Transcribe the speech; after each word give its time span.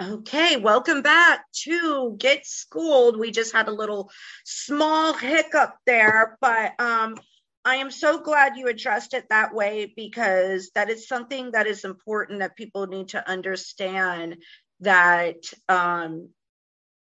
Okay, 0.00 0.56
welcome 0.56 1.02
back 1.02 1.44
to 1.64 2.16
Get 2.18 2.46
Schooled. 2.46 3.18
We 3.18 3.30
just 3.30 3.52
had 3.52 3.68
a 3.68 3.72
little 3.72 4.10
small 4.44 5.12
hiccup 5.12 5.76
there, 5.86 6.38
but 6.40 6.72
um, 6.80 7.16
I 7.64 7.76
am 7.76 7.90
so 7.90 8.20
glad 8.20 8.56
you 8.56 8.68
addressed 8.68 9.12
it 9.12 9.26
that 9.28 9.54
way 9.54 9.92
because 9.94 10.70
that 10.74 10.88
is 10.88 11.06
something 11.06 11.52
that 11.52 11.66
is 11.66 11.84
important 11.84 12.40
that 12.40 12.56
people 12.56 12.86
need 12.86 13.08
to 13.08 13.28
understand 13.28 14.38
that 14.80 15.36
um, 15.68 16.30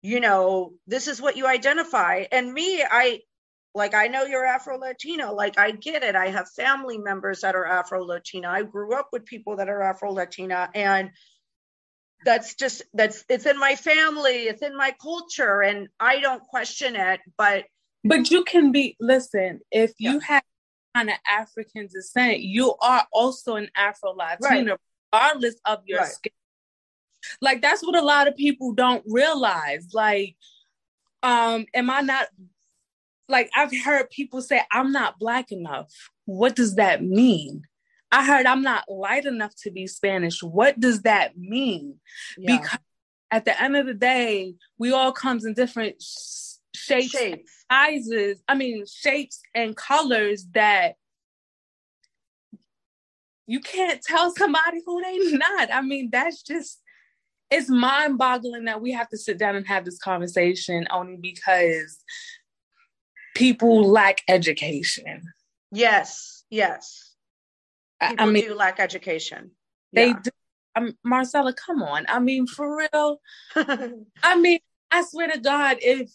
you 0.01 0.19
know, 0.21 0.73
this 0.88 1.07
is 1.07 1.21
what 1.21 1.35
you 1.35 1.45
identify. 1.45 2.25
And 2.31 2.54
me, 2.54 2.81
I 2.81 3.19
like 3.75 3.93
I 3.93 4.07
know 4.07 4.23
you're 4.23 4.45
Afro 4.45 4.77
Latino. 4.77 5.33
Like 5.33 5.59
I 5.59 5.71
get 5.71 6.04
it. 6.04 6.15
I 6.15 6.29
have 6.29 6.49
family 6.51 6.97
members 6.97 7.41
that 7.41 7.55
are 7.55 7.65
Afro 7.65 8.04
Latina. 8.04 8.47
I 8.47 8.63
grew 8.63 8.95
up 8.95 9.09
with 9.11 9.25
people 9.25 9.57
that 9.57 9.69
are 9.69 9.81
Afro 9.81 10.13
Latina 10.13 10.69
and 10.73 11.11
that's 12.25 12.55
just 12.55 12.84
that's 12.93 13.23
it's 13.29 13.46
in 13.46 13.60
my 13.60 13.75
family 13.75 14.43
it's 14.43 14.61
in 14.61 14.75
my 14.75 14.93
culture 15.01 15.61
and 15.61 15.87
i 16.00 16.19
don't 16.19 16.41
question 16.43 16.96
it 16.96 17.19
but 17.37 17.65
but 18.04 18.32
you 18.32 18.43
can 18.43 18.71
be 18.71 18.96
listen 19.00 19.60
if 19.71 19.93
yeah. 20.00 20.14
you 20.14 20.19
have 20.19 20.43
kind 20.96 21.10
of 21.10 21.15
african 21.29 21.88
descent 21.88 22.39
you 22.39 22.74
are 22.82 23.05
also 23.11 23.55
an 23.55 23.69
afro 23.75 24.11
latina 24.14 24.71
right. 24.71 24.79
regardless 25.14 25.55
of 25.65 25.79
your 25.86 26.00
right. 26.00 26.07
skin 26.07 26.32
like 27.41 27.61
that's 27.61 27.83
what 27.83 27.96
a 27.96 28.01
lot 28.01 28.27
of 28.27 28.36
people 28.36 28.74
don't 28.74 29.04
realize 29.07 29.88
like 29.93 30.36
um 31.24 31.65
am 31.74 31.89
i 31.89 32.02
not 32.02 32.27
like 33.30 33.49
i've 33.55 33.75
heard 33.83 34.09
people 34.09 34.41
say 34.41 34.61
i'm 34.72 34.91
not 34.91 35.19
black 35.19 35.52
enough 35.52 35.91
what 36.25 36.55
does 36.55 36.75
that 36.75 37.03
mean 37.03 37.63
I 38.11 38.25
heard 38.25 38.45
I'm 38.45 38.61
not 38.61 38.86
light 38.89 39.25
enough 39.25 39.53
to 39.64 39.72
be 39.72 39.88
Spanish. 39.88 40.42
What 40.42 40.80
does 40.80 41.02
that 41.02 41.38
mean? 41.38 41.95
Yeah. 42.38 42.58
Because 42.58 42.80
at 43.31 43.45
the 43.45 43.61
end 43.61 43.75
of 43.75 43.86
the 43.86 43.94
day, 43.94 44.56
we 44.78 44.94
all 44.94 45.11
comes 45.11 45.45
in 45.45 45.53
different 45.53 46.02
shapes, 46.73 47.11
shapes. 47.11 47.66
sizes. 47.69 48.41
I 48.47 48.55
mean, 48.55 48.86
shapes 48.86 49.41
and 49.53 49.75
colors 49.75 50.45
that 50.53 50.95
you 53.45 53.59
can't 53.59 54.02
tell 54.02 54.33
somebody 54.36 54.81
who 54.86 55.02
they 55.02 55.38
not. 55.38 55.73
I 55.73 55.81
mean, 55.81 56.09
that's 56.11 56.42
just 56.44 56.81
it's 57.49 57.69
mind-boggling 57.69 58.66
that 58.66 58.81
we 58.81 58.92
have 58.92 59.08
to 59.09 59.17
sit 59.17 59.38
down 59.38 59.55
and 59.55 59.66
have 59.67 59.86
this 59.86 59.97
conversation 59.97 60.86
only 60.92 61.17
because 61.17 61.97
people 63.36 63.89
lack 63.89 64.21
education. 64.27 65.23
Yes, 65.71 66.44
yes. 66.49 67.06
People 68.01 68.15
I 68.19 68.29
mean, 68.29 68.43
do 68.43 68.55
lack 68.55 68.79
education. 68.79 69.51
They 69.93 70.07
yeah. 70.07 70.19
do. 70.23 70.29
Um, 70.75 70.97
Marcella, 71.03 71.53
come 71.53 71.81
on. 71.81 72.05
I 72.07 72.19
mean, 72.19 72.45
for 72.45 72.77
real. 72.77 73.19
I 73.55 74.39
mean, 74.39 74.59
I 74.91 75.03
swear 75.03 75.29
to 75.29 75.39
God, 75.39 75.77
if 75.81 76.11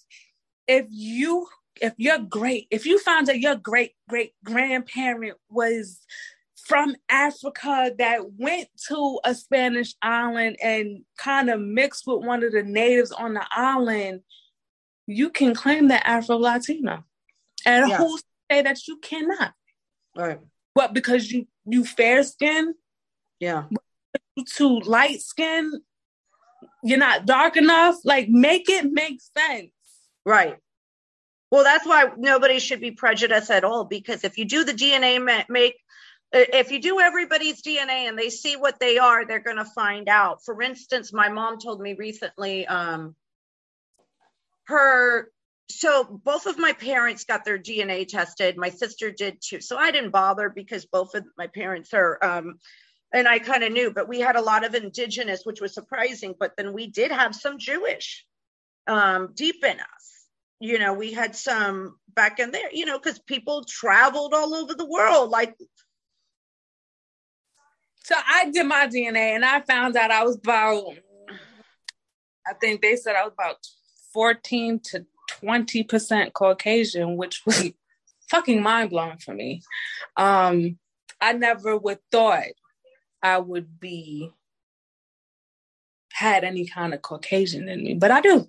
if 0.69 0.87
you 0.91 1.47
if 1.81 1.95
you're 1.97 2.19
great 2.19 2.69
if 2.71 2.87
you 2.87 2.99
found 2.99 3.27
that 3.27 3.41
your 3.41 3.57
great 3.57 3.93
great 4.09 4.33
grandparent 4.45 5.37
was 5.51 6.01
from 6.65 6.95
Africa 7.09 7.93
that 7.99 8.21
went 8.39 8.69
to 8.89 9.19
a 9.25 9.35
Spanish 9.35 9.95
island 10.01 10.57
and 10.63 11.05
kind 11.19 11.51
of 11.51 11.61
mixed 11.61 12.07
with 12.07 12.25
one 12.25 12.45
of 12.45 12.53
the 12.53 12.63
natives 12.63 13.11
on 13.11 13.35
the 13.35 13.45
island, 13.51 14.21
you 15.07 15.31
can 15.31 15.55
claim 15.55 15.89
that 15.89 16.07
Afro 16.07 16.37
Latina. 16.37 17.05
And 17.67 17.89
yeah. 17.89 17.97
who 17.97 18.19
say 18.51 18.63
that 18.63 18.87
you 18.87 18.99
cannot? 18.99 19.53
Right. 20.17 20.39
But 20.75 20.95
because 20.95 21.31
you 21.31 21.47
you 21.65 21.85
fair 21.85 22.23
skin, 22.23 22.75
yeah, 23.39 23.65
you 24.37 24.45
too 24.45 24.81
light 24.81 25.21
skin, 25.21 25.81
you're 26.83 26.99
not 26.99 27.27
dark 27.27 27.57
enough. 27.57 27.97
Like 28.05 28.29
make 28.29 28.69
it 28.69 28.91
make 28.91 29.21
sense. 29.37 29.71
Right. 30.25 30.57
Well, 31.51 31.65
that's 31.65 31.87
why 31.87 32.07
nobody 32.17 32.59
should 32.59 32.81
be 32.81 32.93
prejudiced 32.93 33.51
at 33.51 33.65
all. 33.65 33.85
Because 33.85 34.25
if 34.25 34.39
you 34.39 34.47
do 34.47 34.65
the 34.65 34.73
DNA 34.73 35.45
make, 35.49 35.77
if 36.33 36.71
you 36.71 36.81
do 36.81 36.99
everybody's 36.99 37.63
DNA 37.63 38.09
and 38.09 38.19
they 38.19 38.31
see 38.31 38.57
what 38.57 38.81
they 38.81 38.99
are, 38.99 39.27
they're 39.27 39.41
going 39.41 39.59
to 39.59 39.65
find 39.67 40.09
out. 40.09 40.43
For 40.45 40.61
instance, 40.63 41.13
my 41.13 41.29
mom 41.29 41.59
told 41.59 41.81
me 41.81 41.93
recently, 41.93 42.67
um, 42.67 43.15
her 44.65 45.31
so 45.73 46.05
both 46.05 46.47
of 46.47 46.59
my 46.59 46.73
parents 46.73 47.25
got 47.25 47.45
their 47.45 47.59
DNA 47.59 48.07
tested. 48.07 48.57
My 48.57 48.71
sister 48.71 49.11
did 49.11 49.39
too. 49.41 49.61
So 49.61 49.77
I 49.77 49.91
didn't 49.91 50.11
bother 50.11 50.49
because 50.49 50.87
both 50.87 51.15
of 51.15 51.25
my 51.37 51.47
parents 51.47 51.93
are, 51.95 52.19
um, 52.23 52.59
and 53.13 53.27
I 53.27 53.39
kind 53.39 53.63
of 53.63 53.73
knew, 53.73 53.93
but 53.93 54.09
we 54.09 54.21
had 54.21 54.37
a 54.37 54.43
lot 54.43 54.65
of 54.65 54.75
indigenous, 54.75 55.43
which 55.45 55.61
was 55.61 55.75
surprising. 55.75 56.35
But 56.39 56.53
then 56.57 56.73
we 56.73 56.87
did 56.87 57.11
have 57.11 57.35
some 57.35 57.59
Jewish 57.59 58.25
um, 58.87 59.31
deep 59.35 59.65
in 59.65 59.79
us. 59.79 60.27
You 60.61 60.79
know, 60.79 60.93
we 60.93 61.13
had 61.13 61.35
some 61.35 61.97
back 62.15 62.39
in 62.39 62.53
there, 62.53 62.73
you 62.73 62.87
know, 62.87 62.99
because 62.99 63.19
people 63.19 63.65
traveled 63.65 64.33
all 64.33 64.55
over 64.55 64.75
the 64.75 64.87
world. 64.87 65.31
Like, 65.31 65.57
so 68.05 68.15
I 68.17 68.51
did 68.51 68.67
my 68.67 68.87
DNA 68.87 69.35
and 69.35 69.45
I 69.45 69.61
found 69.61 69.97
out 69.97 70.11
I 70.11 70.25
was 70.25 70.37
about, 70.37 70.85
I 72.47 72.55
think 72.61 72.81
they 72.81 72.97
said 72.97 73.17
I 73.17 73.25
was 73.25 73.33
about 73.33 73.57
14 74.13 74.81
to 74.85 75.07
20% 75.41 76.33
Caucasian, 76.33 77.17
which 77.17 77.43
was 77.47 77.71
fucking 78.31 78.63
mind 78.63 78.91
blowing 78.91 79.19
for 79.19 79.35
me. 79.35 79.63
Um, 80.17 80.79
I 81.21 81.33
never 81.33 81.77
would 81.77 82.01
thought 82.11 82.49
I 83.23 83.39
would 83.39 83.79
be 83.79 84.33
had 86.13 86.45
any 86.45 86.67
kind 86.67 86.93
of 86.93 87.03
Caucasian 87.03 87.69
in 87.69 87.83
me, 87.83 87.95
but 87.95 88.11
I 88.11 88.21
do. 88.21 88.49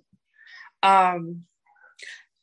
Um, 0.82 1.44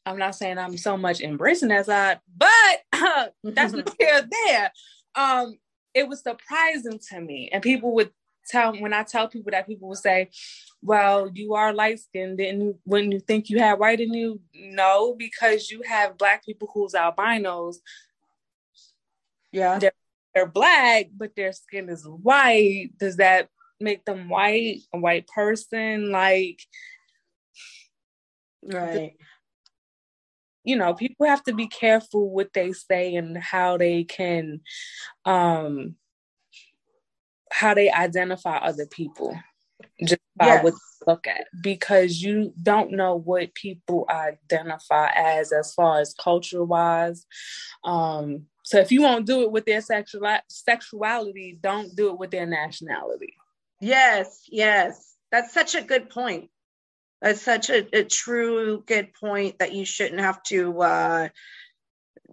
I'm 0.06 0.18
not 0.18 0.36
saying 0.36 0.58
I'm 0.58 0.78
so 0.78 0.98
much 0.98 1.22
embracing 1.22 1.72
as 1.72 1.88
I, 1.90 2.20
but 2.36 2.50
uh, 2.94 3.28
that's 3.44 3.74
here 4.00 4.28
there. 4.48 4.72
Um, 5.16 5.58
it 5.94 6.08
was 6.08 6.22
surprising 6.22 7.00
to 7.10 7.22
me, 7.22 7.50
and 7.52 7.62
people 7.62 7.94
would 7.96 8.12
tell 8.52 8.76
when 8.76 8.94
I 8.94 9.04
tell 9.04 9.28
people 9.28 9.52
that 9.52 9.68
people 9.68 9.88
will 9.88 9.96
say, 9.96 10.30
"Well, 10.82 11.30
you 11.34 11.54
are 11.54 11.74
light 11.74 12.00
skinned." 12.00 12.38
Didn't 12.38 12.78
when 12.84 13.12
you 13.12 13.20
think 13.20 13.50
you 13.50 13.60
have 13.60 13.80
white 13.80 14.00
in 14.00 14.14
you? 14.14 14.42
No, 14.54 15.16
because 15.16 15.72
you 15.72 15.82
have 15.84 16.18
black 16.18 16.46
people 16.46 16.70
who's 16.74 16.94
albinos. 16.94 17.80
Yeah, 19.52 19.80
they're, 19.80 19.92
they're 20.36 20.48
black, 20.48 21.08
but 21.16 21.36
their 21.36 21.54
skin 21.54 21.90
is 21.90 22.06
white. 22.08 22.90
Does 22.98 23.18
that 23.18 23.50
make 23.80 24.06
them 24.06 24.30
white? 24.30 24.80
A 24.94 25.00
white 25.00 25.28
person? 25.28 26.12
Like, 26.12 26.62
right. 28.64 29.14
You 30.64 30.76
know 30.76 30.94
people 30.94 31.26
have 31.26 31.44
to 31.46 31.54
be 31.54 31.68
careful 31.68 32.30
what 32.30 32.54
they 32.54 32.72
say 32.72 33.16
and 33.16 33.36
how 33.36 33.78
they 33.78 34.04
can 34.04 34.62
um 35.26 35.96
how 37.52 37.74
they 37.74 37.92
identify 37.92 38.58
other 38.58 38.86
people 38.86 39.38
just 40.04 40.22
by 40.36 40.48
yes. 40.48 40.64
what 40.64 40.74
they 40.74 41.12
look 41.12 41.28
at 41.28 41.48
because 41.62 42.22
you 42.22 42.54
don't 42.62 42.92
know 42.92 43.16
what 43.16 43.54
people 43.54 44.08
identify 44.10 45.10
as 45.16 45.52
as 45.52 45.74
far 45.74 46.00
as 46.00 46.14
culture 46.14 46.64
wise. 46.64 47.26
Um 47.84 48.46
so 48.64 48.80
if 48.80 48.92
you 48.92 49.02
won't 49.02 49.26
do 49.26 49.42
it 49.42 49.52
with 49.52 49.66
their 49.66 49.82
sexual 49.82 50.38
sexuality 50.50 51.58
don't 51.62 51.96
do 51.96 52.10
it 52.10 52.18
with 52.18 52.32
their 52.32 52.46
nationality. 52.46 53.34
Yes 53.80 54.44
yes. 54.50 55.16
That's 55.32 55.54
such 55.54 55.76
a 55.76 55.82
good 55.82 56.10
point. 56.10 56.50
That's 57.22 57.42
such 57.42 57.70
a, 57.70 57.88
a 57.98 58.04
true 58.04 58.84
good 58.86 59.14
point 59.14 59.60
that 59.60 59.74
you 59.74 59.86
shouldn't 59.86 60.22
have 60.22 60.42
to 60.44 60.82
uh 60.82 61.30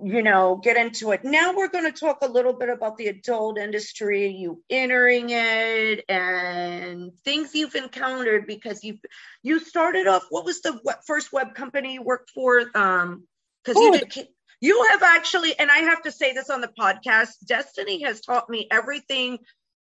you 0.02 0.22
know, 0.22 0.60
get 0.62 0.76
into 0.76 1.12
it. 1.12 1.24
Now 1.24 1.54
we're 1.54 1.68
going 1.68 1.90
to 1.90 1.98
talk 1.98 2.18
a 2.22 2.28
little 2.28 2.52
bit 2.52 2.68
about 2.68 2.96
the 2.96 3.08
adult 3.08 3.58
industry, 3.58 4.28
you 4.28 4.62
entering 4.70 5.30
it, 5.30 6.04
and 6.08 7.12
things 7.24 7.54
you've 7.54 7.74
encountered 7.74 8.46
because 8.46 8.84
you 8.84 8.98
you 9.42 9.60
started 9.60 10.06
off. 10.06 10.26
What 10.30 10.44
was 10.44 10.60
the 10.60 10.78
first 11.06 11.32
web 11.32 11.54
company 11.54 11.94
you 11.94 12.02
worked 12.02 12.30
for? 12.30 12.64
Um, 12.74 13.24
because 13.64 13.80
you 13.80 13.98
did. 13.98 14.28
You 14.60 14.86
have 14.90 15.02
actually, 15.02 15.56
and 15.56 15.70
I 15.70 15.78
have 15.78 16.02
to 16.02 16.10
say 16.10 16.32
this 16.32 16.50
on 16.50 16.60
the 16.60 16.70
podcast. 16.78 17.30
Destiny 17.46 18.02
has 18.02 18.20
taught 18.20 18.50
me 18.50 18.66
everything, 18.70 19.38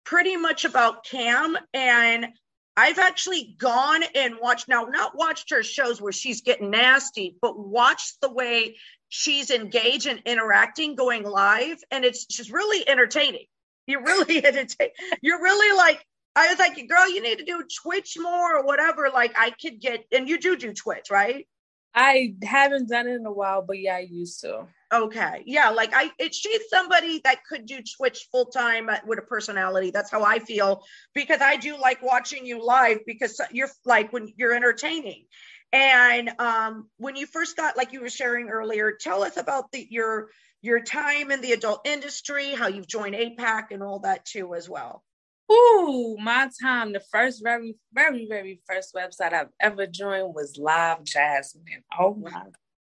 pretty 0.04 0.36
much 0.36 0.64
about 0.64 1.04
Cam, 1.04 1.58
and 1.74 2.28
I've 2.76 2.98
actually 2.98 3.54
gone 3.58 4.02
and 4.14 4.36
watched 4.40 4.68
now, 4.68 4.84
not 4.84 5.16
watched 5.16 5.50
her 5.50 5.62
shows 5.62 6.00
where 6.00 6.12
she's 6.12 6.40
getting 6.40 6.70
nasty, 6.70 7.36
but 7.42 7.58
watched 7.58 8.20
the 8.22 8.32
way 8.32 8.76
she's 9.14 9.50
engaged 9.50 10.06
and 10.06 10.22
interacting 10.24 10.94
going 10.94 11.22
live 11.22 11.76
and 11.90 12.02
it's 12.02 12.24
just 12.24 12.50
really 12.50 12.88
entertaining 12.88 13.44
you're 13.86 14.02
really 14.02 14.38
entertaining 14.44 14.94
you're 15.20 15.42
really 15.42 15.76
like 15.76 16.02
i 16.34 16.48
was 16.48 16.58
like 16.58 16.76
girl 16.88 17.10
you 17.10 17.20
need 17.20 17.38
to 17.38 17.44
do 17.44 17.62
twitch 17.82 18.16
more 18.18 18.56
or 18.56 18.64
whatever 18.64 19.10
like 19.12 19.34
i 19.36 19.50
could 19.50 19.82
get 19.82 20.02
and 20.12 20.30
you 20.30 20.40
do 20.40 20.56
do 20.56 20.72
twitch 20.72 21.10
right 21.10 21.46
i 21.94 22.34
haven't 22.42 22.88
done 22.88 23.06
it 23.06 23.16
in 23.16 23.26
a 23.26 23.32
while 23.32 23.60
but 23.60 23.78
yeah 23.78 23.96
i 23.96 24.06
used 24.10 24.40
to 24.40 24.66
Okay. 24.92 25.42
Yeah. 25.46 25.70
Like 25.70 25.92
I, 25.94 26.10
it, 26.18 26.34
she's 26.34 26.68
somebody 26.68 27.22
that 27.24 27.46
could 27.48 27.64
do 27.64 27.80
Twitch 27.96 28.28
full 28.30 28.46
time 28.46 28.90
uh, 28.90 28.98
with 29.06 29.18
a 29.18 29.22
personality. 29.22 29.90
That's 29.90 30.10
how 30.10 30.22
I 30.22 30.38
feel 30.38 30.84
because 31.14 31.40
I 31.40 31.56
do 31.56 31.78
like 31.80 32.02
watching 32.02 32.44
you 32.44 32.62
live 32.62 32.98
because 33.06 33.40
you're 33.52 33.70
like 33.86 34.12
when 34.12 34.28
you're 34.36 34.52
entertaining. 34.52 35.24
And 35.72 36.30
um, 36.38 36.88
when 36.98 37.16
you 37.16 37.26
first 37.26 37.56
got, 37.56 37.76
like 37.76 37.92
you 37.92 38.00
were 38.00 38.10
sharing 38.10 38.48
earlier, 38.50 38.92
tell 38.92 39.22
us 39.22 39.36
about 39.36 39.72
the, 39.72 39.86
your 39.90 40.28
your 40.60 40.80
time 40.80 41.32
in 41.32 41.40
the 41.40 41.52
adult 41.52 41.86
industry, 41.86 42.54
how 42.54 42.68
you've 42.68 42.86
joined 42.86 43.16
APAG, 43.16 43.72
and 43.72 43.82
all 43.82 44.00
that 44.00 44.24
too 44.24 44.54
as 44.54 44.68
well. 44.68 45.02
Ooh, 45.50 46.16
my 46.20 46.48
time. 46.62 46.92
The 46.92 47.02
first, 47.10 47.42
very, 47.42 47.74
very, 47.92 48.26
very 48.28 48.60
first 48.66 48.94
website 48.94 49.32
I've 49.32 49.48
ever 49.60 49.86
joined 49.86 50.34
was 50.34 50.58
LiveJasmin. 50.58 51.82
Oh 51.98 52.14
my, 52.14 52.44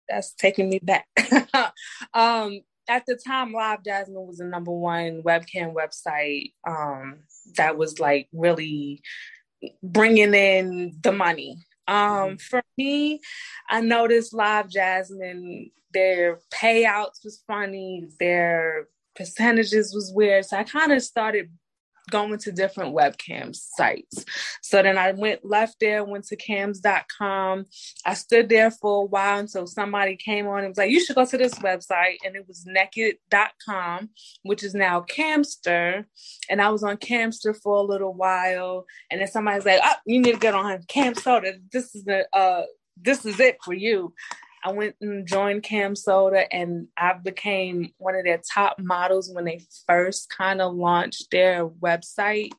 that's 0.08 0.34
taking 0.34 0.68
me 0.68 0.80
back. 0.82 1.06
um, 2.14 2.60
at 2.88 3.06
the 3.06 3.16
time, 3.16 3.52
LiveJasmin 3.52 4.26
was 4.26 4.38
the 4.38 4.44
number 4.44 4.72
one 4.72 5.22
webcam 5.22 5.72
website 5.74 6.52
um, 6.68 7.20
that 7.56 7.78
was 7.78 7.98
like 7.98 8.28
really 8.32 9.02
bringing 9.82 10.34
in 10.34 10.98
the 11.00 11.12
money. 11.12 11.56
Um, 11.92 11.98
mm-hmm. 11.98 12.36
For 12.36 12.62
me, 12.78 13.20
I 13.68 13.82
noticed 13.82 14.32
LiveJasmin, 14.32 15.72
their 15.92 16.40
payouts 16.50 17.22
was 17.22 17.44
funny, 17.46 18.08
their 18.18 18.88
percentages 19.14 19.94
was 19.94 20.10
weird. 20.14 20.46
So 20.46 20.56
I 20.56 20.64
kind 20.64 20.92
of 20.92 21.02
started 21.02 21.50
going 22.10 22.38
to 22.38 22.52
different 22.52 22.94
webcam 22.94 23.54
sites. 23.54 24.24
So 24.62 24.82
then 24.82 24.98
I 24.98 25.12
went 25.12 25.44
left 25.44 25.76
there, 25.80 26.04
went 26.04 26.26
to 26.28 26.36
cams.com. 26.36 27.64
I 28.04 28.14
stood 28.14 28.48
there 28.48 28.70
for 28.70 29.02
a 29.02 29.06
while 29.06 29.38
until 29.38 29.66
somebody 29.66 30.16
came 30.16 30.46
on 30.46 30.60
and 30.60 30.68
was 30.68 30.78
like, 30.78 30.90
you 30.90 31.04
should 31.04 31.16
go 31.16 31.24
to 31.24 31.38
this 31.38 31.54
website. 31.54 32.16
And 32.24 32.36
it 32.36 32.46
was 32.46 32.64
naked.com, 32.66 34.10
which 34.42 34.62
is 34.62 34.74
now 34.74 35.00
Camster. 35.02 36.06
And 36.48 36.60
I 36.60 36.70
was 36.70 36.82
on 36.82 36.96
Camster 36.96 37.54
for 37.54 37.76
a 37.76 37.82
little 37.82 38.14
while. 38.14 38.86
And 39.10 39.20
then 39.20 39.28
somebody's 39.28 39.64
like, 39.64 39.80
oh, 39.82 39.94
you 40.06 40.20
need 40.20 40.32
to 40.32 40.38
get 40.38 40.54
on 40.54 40.82
CamSoda. 40.82 41.60
This 41.72 41.94
is 41.94 42.04
the 42.04 42.26
uh 42.32 42.62
this 43.00 43.24
is 43.24 43.40
it 43.40 43.56
for 43.64 43.74
you. 43.74 44.14
I 44.64 44.72
went 44.72 44.96
and 45.00 45.26
joined 45.26 45.64
Cam 45.64 45.96
Soda 45.96 46.52
and 46.52 46.88
I 46.96 47.14
became 47.14 47.92
one 47.98 48.14
of 48.14 48.24
their 48.24 48.40
top 48.52 48.78
models 48.78 49.30
when 49.32 49.44
they 49.44 49.64
first 49.88 50.30
kind 50.30 50.60
of 50.60 50.74
launched 50.74 51.30
their 51.30 51.66
website. 51.66 52.52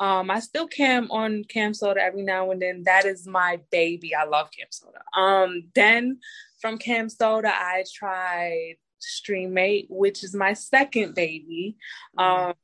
Um, 0.00 0.30
I 0.30 0.40
still 0.40 0.66
cam 0.66 1.10
on 1.10 1.44
Cam 1.44 1.74
Soda 1.74 2.00
every 2.00 2.22
now 2.22 2.50
and 2.50 2.60
then. 2.60 2.82
That 2.84 3.04
is 3.04 3.26
my 3.26 3.60
baby. 3.70 4.14
I 4.14 4.24
love 4.24 4.48
CamSoda. 4.50 5.18
Um, 5.18 5.68
then 5.74 6.18
from 6.60 6.78
Cam 6.78 7.08
Soda, 7.08 7.52
I 7.52 7.84
tried 7.94 8.76
Streamate, 9.00 9.86
which 9.90 10.24
is 10.24 10.34
my 10.34 10.54
second 10.54 11.14
baby. 11.14 11.76
Um, 12.18 12.54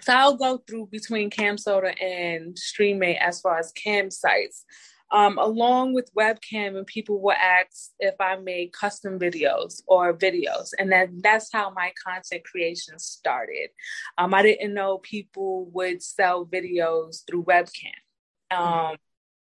so 0.00 0.12
I'll 0.12 0.36
go 0.36 0.58
through 0.58 0.88
between 0.92 1.30
Cam 1.30 1.58
Soda 1.58 1.98
and 2.00 2.54
Streamate 2.54 3.18
as 3.18 3.40
far 3.40 3.58
as 3.58 3.72
cam 3.72 4.10
sites 4.10 4.64
um, 5.10 5.38
along 5.38 5.94
with 5.94 6.12
webcam 6.14 6.76
and 6.76 6.86
people 6.86 7.20
will 7.20 7.32
ask 7.32 7.90
if 7.98 8.14
I 8.20 8.36
made 8.36 8.72
custom 8.72 9.18
videos 9.18 9.82
or 9.86 10.16
videos. 10.16 10.70
And 10.78 10.92
then 10.92 11.20
that's 11.22 11.50
how 11.52 11.70
my 11.70 11.92
content 12.04 12.44
creation 12.44 12.98
started. 12.98 13.70
Um, 14.18 14.34
I 14.34 14.42
didn't 14.42 14.74
know 14.74 14.98
people 14.98 15.66
would 15.72 16.02
sell 16.02 16.44
videos 16.44 17.22
through 17.26 17.44
webcam. 17.44 17.92
Um, 18.50 18.96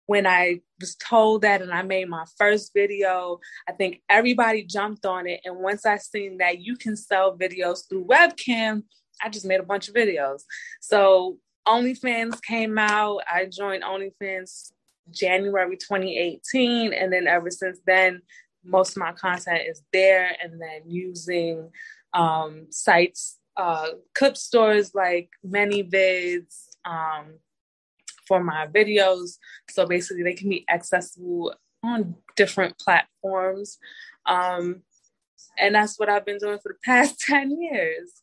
when 0.06 0.26
I 0.26 0.60
was 0.80 0.96
told 0.96 1.42
that 1.42 1.62
and 1.62 1.72
I 1.72 1.82
made 1.82 2.08
my 2.08 2.24
first 2.36 2.72
video, 2.74 3.38
I 3.68 3.72
think 3.72 4.02
everybody 4.08 4.64
jumped 4.64 5.06
on 5.06 5.26
it. 5.28 5.40
And 5.44 5.58
once 5.58 5.86
I 5.86 5.98
seen 5.98 6.38
that 6.38 6.60
you 6.60 6.76
can 6.76 6.96
sell 6.96 7.36
videos 7.36 7.88
through 7.88 8.06
webcam, 8.06 8.82
I 9.22 9.28
just 9.28 9.46
made 9.46 9.60
a 9.60 9.64
bunch 9.64 9.88
of 9.88 9.94
videos. 9.94 10.42
So 10.80 11.38
OnlyFans 11.68 12.42
came 12.42 12.78
out. 12.78 13.20
I 13.30 13.46
joined 13.46 13.84
OnlyFans 13.84 14.72
January 15.10 15.76
2018. 15.76 16.92
And 16.92 17.12
then 17.12 17.26
ever 17.26 17.50
since 17.50 17.78
then, 17.86 18.22
most 18.64 18.92
of 18.92 18.98
my 18.98 19.12
content 19.12 19.62
is 19.68 19.82
there. 19.92 20.36
And 20.42 20.60
then 20.60 20.82
using 20.86 21.70
um, 22.12 22.66
sites, 22.70 23.38
uh, 23.56 23.88
clip 24.14 24.36
stores 24.36 24.94
like 24.94 25.30
ManyVids 25.46 26.68
um, 26.84 27.38
for 28.26 28.42
my 28.42 28.66
videos. 28.66 29.38
So 29.70 29.86
basically, 29.86 30.22
they 30.22 30.34
can 30.34 30.48
be 30.48 30.64
accessible 30.68 31.54
on 31.82 32.14
different 32.36 32.78
platforms. 32.78 33.78
Um, 34.26 34.82
and 35.58 35.74
that's 35.74 35.98
what 35.98 36.08
I've 36.08 36.24
been 36.24 36.38
doing 36.38 36.58
for 36.58 36.72
the 36.72 36.78
past 36.84 37.20
10 37.20 37.60
years. 37.60 38.22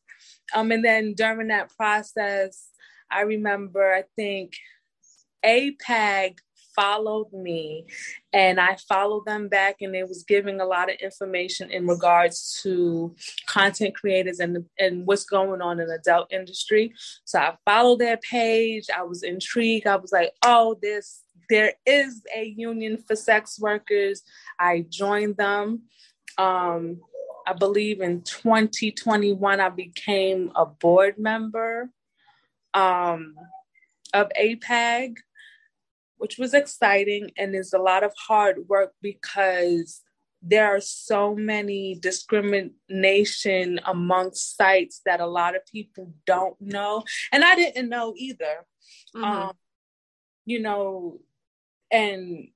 Um, 0.55 0.71
and 0.71 0.83
then 0.83 1.13
during 1.13 1.49
that 1.49 1.75
process, 1.75 2.69
I 3.11 3.21
remember, 3.21 3.93
I 3.93 4.03
think 4.15 4.53
APAG 5.45 6.37
followed 6.77 7.33
me 7.33 7.85
and 8.31 8.59
I 8.59 8.77
followed 8.87 9.25
them 9.25 9.49
back 9.49 9.77
and 9.81 9.95
it 9.95 10.07
was 10.07 10.23
giving 10.23 10.61
a 10.61 10.65
lot 10.65 10.91
of 10.91 10.97
information 10.97 11.71
in 11.71 11.87
regards 11.87 12.61
to 12.61 13.15
content 13.47 13.95
creators 13.95 14.39
and, 14.39 14.63
and 14.79 15.05
what's 15.07 15.25
going 15.25 15.61
on 15.61 15.79
in 15.79 15.87
the 15.87 15.95
adult 15.95 16.31
industry. 16.31 16.93
So 17.25 17.39
I 17.39 17.55
followed 17.65 17.99
their 17.99 18.17
page. 18.17 18.85
I 18.95 19.01
was 19.01 19.23
intrigued. 19.23 19.87
I 19.87 19.95
was 19.95 20.11
like, 20.11 20.33
oh, 20.45 20.77
this 20.81 21.23
there 21.49 21.73
is 21.85 22.23
a 22.35 22.43
union 22.43 22.97
for 22.97 23.15
sex 23.15 23.59
workers. 23.59 24.21
I 24.59 24.85
joined 24.89 25.37
them. 25.37 25.83
Um, 26.37 26.99
I 27.47 27.53
believe 27.53 28.01
in 28.01 28.21
2021, 28.23 29.61
I 29.61 29.69
became 29.69 30.51
a 30.55 30.65
board 30.65 31.17
member 31.17 31.89
um, 32.73 33.35
of 34.13 34.29
APAG 34.39 35.15
which 36.17 36.37
was 36.37 36.53
exciting 36.53 37.31
and 37.37 37.55
is 37.55 37.73
a 37.73 37.79
lot 37.79 38.03
of 38.03 38.13
hard 38.27 38.67
work 38.67 38.93
because 39.01 40.01
there 40.41 40.67
are 40.67 40.79
so 40.79 41.35
many 41.35 41.97
discrimination 41.99 43.79
amongst 43.85 44.55
sites 44.55 45.01
that 45.05 45.19
a 45.19 45.25
lot 45.25 45.55
of 45.55 45.65
people 45.65 46.13
don't 46.25 46.59
know 46.59 47.03
and 47.31 47.43
i 47.43 47.55
didn't 47.55 47.89
know 47.89 48.13
either 48.15 48.65
mm-hmm. 49.15 49.23
um, 49.23 49.51
you 50.45 50.59
know 50.59 51.19
and 51.91 52.49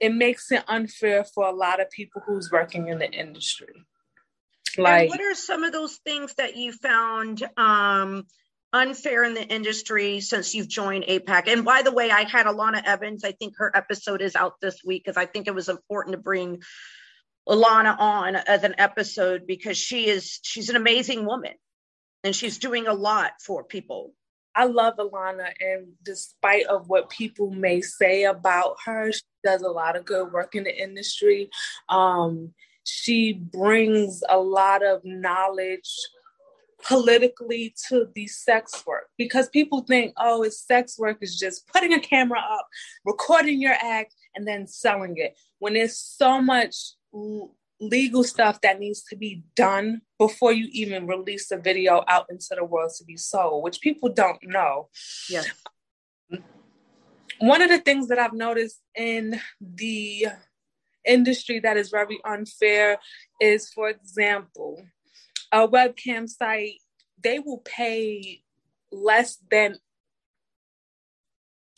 it 0.00 0.14
makes 0.14 0.50
it 0.50 0.64
unfair 0.66 1.24
for 1.24 1.46
a 1.46 1.52
lot 1.52 1.80
of 1.80 1.90
people 1.90 2.22
who's 2.26 2.50
working 2.50 2.88
in 2.88 2.98
the 2.98 3.10
industry 3.10 3.84
like 4.76 5.02
and 5.02 5.10
what 5.10 5.20
are 5.20 5.34
some 5.34 5.62
of 5.62 5.72
those 5.72 5.96
things 6.04 6.34
that 6.34 6.56
you 6.56 6.72
found 6.72 7.42
um, 7.56 8.26
unfair 8.72 9.24
in 9.24 9.34
the 9.34 9.46
industry 9.46 10.20
since 10.20 10.54
you've 10.54 10.68
joined 10.68 11.04
APAG. 11.04 11.48
And 11.48 11.64
by 11.64 11.82
the 11.82 11.92
way, 11.92 12.10
I 12.10 12.22
had 12.24 12.46
Alana 12.46 12.82
Evans. 12.84 13.24
I 13.24 13.32
think 13.32 13.54
her 13.58 13.74
episode 13.74 14.22
is 14.22 14.36
out 14.36 14.54
this 14.60 14.82
week 14.84 15.04
because 15.04 15.16
I 15.16 15.26
think 15.26 15.46
it 15.46 15.54
was 15.54 15.68
important 15.68 16.14
to 16.14 16.22
bring 16.22 16.62
Alana 17.48 17.98
on 17.98 18.36
as 18.36 18.64
an 18.64 18.74
episode 18.78 19.46
because 19.46 19.76
she 19.76 20.06
is 20.06 20.38
she's 20.42 20.68
an 20.68 20.76
amazing 20.76 21.24
woman 21.24 21.54
and 22.22 22.34
she's 22.34 22.58
doing 22.58 22.86
a 22.86 22.94
lot 22.94 23.32
for 23.44 23.64
people. 23.64 24.14
I 24.54 24.64
love 24.64 24.96
Alana, 24.96 25.52
and 25.60 25.92
despite 26.02 26.66
of 26.66 26.88
what 26.88 27.08
people 27.08 27.50
may 27.50 27.80
say 27.80 28.24
about 28.24 28.76
her, 28.84 29.12
she 29.12 29.20
does 29.44 29.62
a 29.62 29.68
lot 29.68 29.96
of 29.96 30.04
good 30.04 30.32
work 30.32 30.56
in 30.56 30.64
the 30.64 30.76
industry. 30.76 31.50
Um, 31.88 32.52
she 32.84 33.32
brings 33.32 34.22
a 34.28 34.38
lot 34.38 34.84
of 34.84 35.02
knowledge 35.04 35.88
politically 36.86 37.74
to 37.88 38.08
the 38.14 38.26
sex 38.26 38.84
work 38.86 39.08
because 39.18 39.48
people 39.48 39.82
think, 39.82 40.12
oh, 40.16 40.42
it's 40.42 40.66
sex 40.66 40.98
work 40.98 41.18
is 41.20 41.38
just 41.38 41.66
putting 41.68 41.92
a 41.92 42.00
camera 42.00 42.38
up, 42.38 42.66
recording 43.04 43.60
your 43.60 43.74
act, 43.80 44.14
and 44.34 44.46
then 44.46 44.66
selling 44.66 45.14
it. 45.16 45.36
When 45.58 45.74
there's 45.74 45.96
so 45.96 46.40
much 46.40 46.74
legal 47.80 48.22
stuff 48.22 48.60
that 48.60 48.78
needs 48.78 49.02
to 49.04 49.16
be 49.16 49.42
done 49.56 50.02
before 50.18 50.52
you 50.52 50.68
even 50.72 51.06
release 51.06 51.50
a 51.50 51.56
video 51.56 52.04
out 52.08 52.26
into 52.30 52.54
the 52.56 52.64
world 52.64 52.92
to 52.98 53.04
be 53.04 53.16
sold, 53.16 53.64
which 53.64 53.80
people 53.80 54.10
don't 54.10 54.42
know. 54.42 54.88
Yes. 55.28 55.48
One 57.38 57.62
of 57.62 57.70
the 57.70 57.78
things 57.78 58.08
that 58.08 58.18
I've 58.18 58.34
noticed 58.34 58.80
in 58.94 59.40
the 59.60 60.26
industry 61.06 61.58
that 61.60 61.78
is 61.78 61.88
very 61.88 62.18
unfair 62.24 62.98
is, 63.40 63.70
for 63.70 63.88
example, 63.88 64.84
a 65.52 65.66
webcam 65.66 66.28
site, 66.28 66.80
they 67.22 67.38
will 67.38 67.58
pay 67.58 68.42
less 68.90 69.38
than 69.50 69.76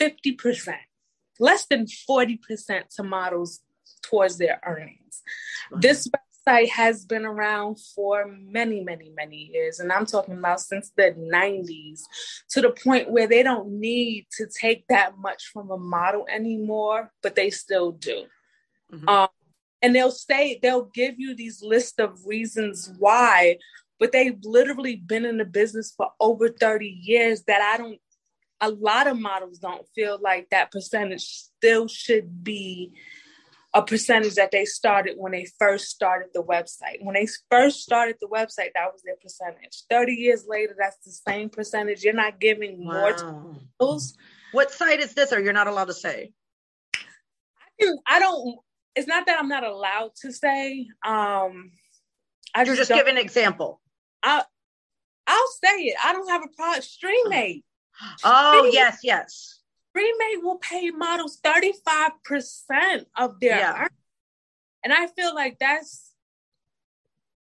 50%, 0.00 0.74
less 1.38 1.66
than 1.66 1.86
40% 1.86 2.88
to 2.96 3.02
models 3.02 3.60
towards 4.02 4.38
their 4.38 4.60
earnings. 4.64 5.22
This 5.72 6.08
website 6.46 6.70
has 6.70 7.04
been 7.04 7.24
around 7.24 7.78
for 7.94 8.26
many, 8.26 8.82
many, 8.82 9.10
many 9.10 9.50
years. 9.52 9.80
And 9.80 9.92
I'm 9.92 10.06
talking 10.06 10.38
about 10.38 10.60
since 10.60 10.90
the 10.96 11.14
90s 11.16 12.00
to 12.50 12.60
the 12.60 12.70
point 12.70 13.10
where 13.10 13.26
they 13.26 13.42
don't 13.42 13.80
need 13.80 14.26
to 14.38 14.46
take 14.60 14.86
that 14.88 15.18
much 15.18 15.50
from 15.52 15.70
a 15.70 15.78
model 15.78 16.26
anymore, 16.32 17.12
but 17.22 17.36
they 17.36 17.50
still 17.50 17.92
do. 17.92 18.24
Mm-hmm. 18.92 19.08
Um, 19.08 19.28
and 19.82 19.94
they'll 19.94 20.10
say 20.10 20.58
they'll 20.62 20.90
give 20.94 21.18
you 21.18 21.34
these 21.34 21.62
list 21.62 22.00
of 22.00 22.18
reasons 22.26 22.92
why 22.98 23.56
but 23.98 24.10
they've 24.10 24.38
literally 24.42 24.96
been 24.96 25.24
in 25.24 25.36
the 25.36 25.44
business 25.44 25.92
for 25.96 26.08
over 26.20 26.48
30 26.48 26.86
years 26.86 27.42
that 27.46 27.60
i 27.62 27.76
don't 27.76 27.98
a 28.60 28.70
lot 28.70 29.08
of 29.08 29.18
models 29.18 29.58
don't 29.58 29.86
feel 29.94 30.18
like 30.22 30.48
that 30.50 30.70
percentage 30.70 31.22
still 31.22 31.88
should 31.88 32.44
be 32.44 32.92
a 33.74 33.82
percentage 33.82 34.34
that 34.34 34.50
they 34.50 34.64
started 34.64 35.14
when 35.16 35.32
they 35.32 35.46
first 35.58 35.86
started 35.86 36.28
the 36.34 36.42
website. 36.42 37.02
When 37.02 37.14
they 37.14 37.26
first 37.50 37.80
started 37.80 38.16
the 38.20 38.28
website, 38.28 38.72
that 38.74 38.92
was 38.92 39.02
their 39.02 39.16
percentage. 39.16 39.84
30 39.88 40.12
years 40.12 40.44
later, 40.46 40.76
that's 40.78 40.98
the 40.98 41.10
same 41.10 41.48
percentage. 41.48 42.04
You're 42.04 42.12
not 42.12 42.38
giving 42.38 42.84
wow. 42.84 43.00
more 43.00 43.12
to 43.14 43.56
those. 43.80 44.14
What 44.52 44.70
site 44.70 45.00
is 45.00 45.14
this, 45.14 45.32
or 45.32 45.40
you're 45.40 45.54
not 45.54 45.68
allowed 45.68 45.86
to 45.86 45.94
say? 45.94 46.32
I, 46.94 47.00
can, 47.80 47.96
I 48.06 48.18
don't, 48.18 48.58
it's 48.94 49.08
not 49.08 49.26
that 49.26 49.38
I'm 49.38 49.48
not 49.48 49.64
allowed 49.64 50.14
to 50.22 50.32
say. 50.32 50.88
Um, 51.04 51.72
I 52.54 52.64
you're 52.64 52.76
just, 52.76 52.88
just 52.88 52.92
give 52.92 53.06
an 53.06 53.18
example. 53.18 53.80
I, 54.22 54.42
I'll 55.26 55.48
say 55.62 55.82
it. 55.84 55.96
I 56.04 56.12
don't 56.12 56.28
have 56.28 56.42
a 56.44 56.48
product. 56.48 56.86
Streamate. 56.86 57.62
Oh, 58.24 58.62
Streammate. 58.64 58.72
yes, 58.72 58.98
yes. 59.02 59.60
Streamate 59.96 60.42
will 60.42 60.58
pay 60.58 60.90
models 60.90 61.38
35% 61.44 63.04
of 63.16 63.40
their 63.40 63.58
yeah. 63.58 63.88
And 64.84 64.92
I 64.92 65.06
feel 65.06 65.34
like 65.34 65.58
that's 65.58 66.12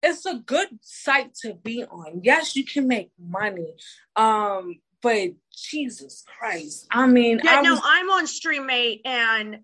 it's 0.01 0.25
a 0.25 0.35
good 0.35 0.67
site 0.81 1.33
to 1.41 1.55
be 1.55 1.83
on. 1.83 2.21
Yes, 2.23 2.55
you 2.55 2.63
can 2.63 2.87
make 2.87 3.11
money. 3.19 3.73
Um, 4.15 4.79
but 5.01 5.31
Jesus 5.51 6.23
Christ. 6.25 6.87
I 6.91 7.07
mean, 7.07 7.41
yeah, 7.43 7.59
I 7.59 7.61
no, 7.61 7.79
I'm 7.83 8.09
on 8.09 8.25
Streamate 8.25 9.01
and 9.05 9.59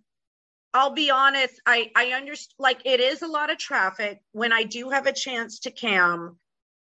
I'll 0.74 0.94
be 0.94 1.12
honest, 1.12 1.62
I 1.66 1.92
I 1.96 2.12
understand 2.12 2.56
like 2.58 2.82
it 2.86 3.00
is 3.00 3.22
a 3.22 3.28
lot 3.28 3.52
of 3.52 3.58
traffic. 3.58 4.22
When 4.32 4.54
I 4.54 4.64
do 4.64 4.90
have 4.90 5.06
a 5.06 5.14
chance 5.14 5.60
to 5.62 5.72
cam, 5.72 6.38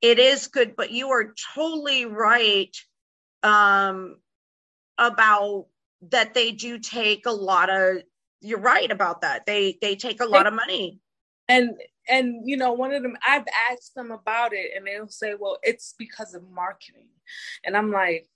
it 0.02 0.20
is 0.20 0.48
good, 0.48 0.76
but 0.76 0.92
you 0.92 1.10
are 1.12 1.34
totally 1.56 2.06
right 2.06 2.76
um 3.44 4.18
about 4.98 5.68
that 6.10 6.34
they 6.34 6.52
do 6.52 6.80
take 6.80 7.26
a 7.26 7.32
lot 7.32 7.70
of 7.70 8.04
you're 8.42 8.60
right 8.60 8.92
about 8.92 9.22
that. 9.22 9.46
They 9.46 9.78
they 9.82 9.96
take 9.96 10.22
a 10.22 10.26
lot 10.26 10.48
of 10.48 10.54
money. 10.54 11.00
And 11.48 11.76
and 12.08 12.48
you 12.50 12.58
know 12.58 12.74
one 12.74 12.92
of 12.92 13.04
them 13.04 13.16
i've 13.28 13.46
asked 13.72 13.94
them 13.96 14.10
about 14.12 14.52
it 14.52 14.72
and 14.76 14.88
they'll 14.88 15.08
say 15.08 15.36
well 15.40 15.60
it's 15.64 15.94
because 15.98 16.34
of 16.34 16.44
marketing. 16.52 17.08
And 17.64 17.78
i'm 17.78 17.92
like 17.92 18.28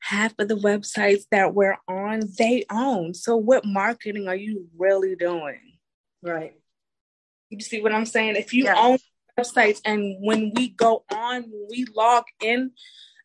half 0.00 0.34
of 0.38 0.48
the 0.48 0.56
websites 0.56 1.24
that 1.30 1.54
we're 1.54 1.76
on 1.88 2.22
they 2.38 2.64
own. 2.70 3.14
So 3.14 3.36
what 3.36 3.64
marketing 3.64 4.28
are 4.28 4.36
you 4.36 4.66
really 4.76 5.14
doing? 5.14 5.78
Right. 6.22 6.54
You 7.50 7.60
see 7.60 7.80
what 7.80 7.92
i'm 7.92 8.06
saying? 8.06 8.36
If 8.36 8.52
you 8.52 8.64
yes. 8.64 8.76
own 8.78 8.98
websites 9.38 9.80
and 9.84 10.16
when 10.20 10.52
we 10.54 10.68
go 10.68 11.04
on 11.12 11.42
when 11.42 11.66
we 11.70 11.86
log 11.96 12.24
in 12.42 12.72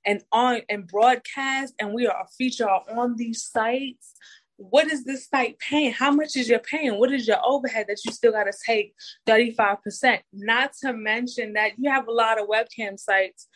and 0.05 0.23
on 0.31 0.61
and 0.69 0.87
broadcast 0.87 1.73
and 1.79 1.93
we 1.93 2.07
are 2.07 2.21
a 2.21 2.27
feature 2.37 2.69
on 2.69 3.15
these 3.15 3.43
sites 3.43 4.13
what 4.57 4.89
is 4.91 5.03
this 5.03 5.27
site 5.27 5.59
paying? 5.59 5.91
How 5.91 6.11
much 6.11 6.35
is 6.35 6.47
your 6.47 6.59
paying? 6.59 6.97
What 6.97 7.11
is 7.11 7.27
your 7.27 7.45
overhead 7.45 7.87
that 7.89 7.99
you 8.05 8.11
still 8.11 8.31
got 8.31 8.45
to 8.45 8.53
take 8.65 8.93
35% 9.27 10.19
not 10.33 10.71
to 10.81 10.93
mention 10.93 11.53
that 11.53 11.73
you 11.77 11.91
have 11.91 12.07
a 12.07 12.11
lot 12.11 12.39
of 12.39 12.47
webcam 12.47 12.97
sites 12.97 13.47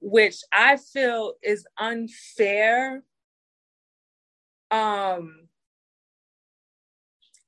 which 0.00 0.36
i 0.52 0.76
feel 0.76 1.34
is 1.42 1.66
unfair 1.78 3.02
um 4.70 5.48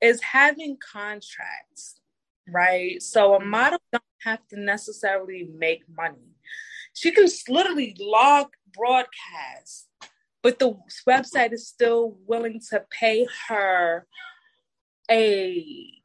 is 0.01 0.21
having 0.21 0.77
contracts 0.77 2.01
right? 2.47 3.01
So 3.01 3.35
a 3.35 3.43
model 3.43 3.79
don't 3.91 4.03
have 4.23 4.45
to 4.49 4.59
necessarily 4.59 5.49
make 5.57 5.83
money. 5.95 6.35
She 6.93 7.11
can 7.11 7.27
literally 7.49 7.95
log 7.99 8.49
broadcast, 8.75 9.87
but 10.41 10.59
the 10.59 10.77
website 11.07 11.53
is 11.53 11.67
still 11.67 12.17
willing 12.27 12.59
to 12.69 12.83
pay 12.89 13.25
her 13.47 14.05
a 15.09 16.02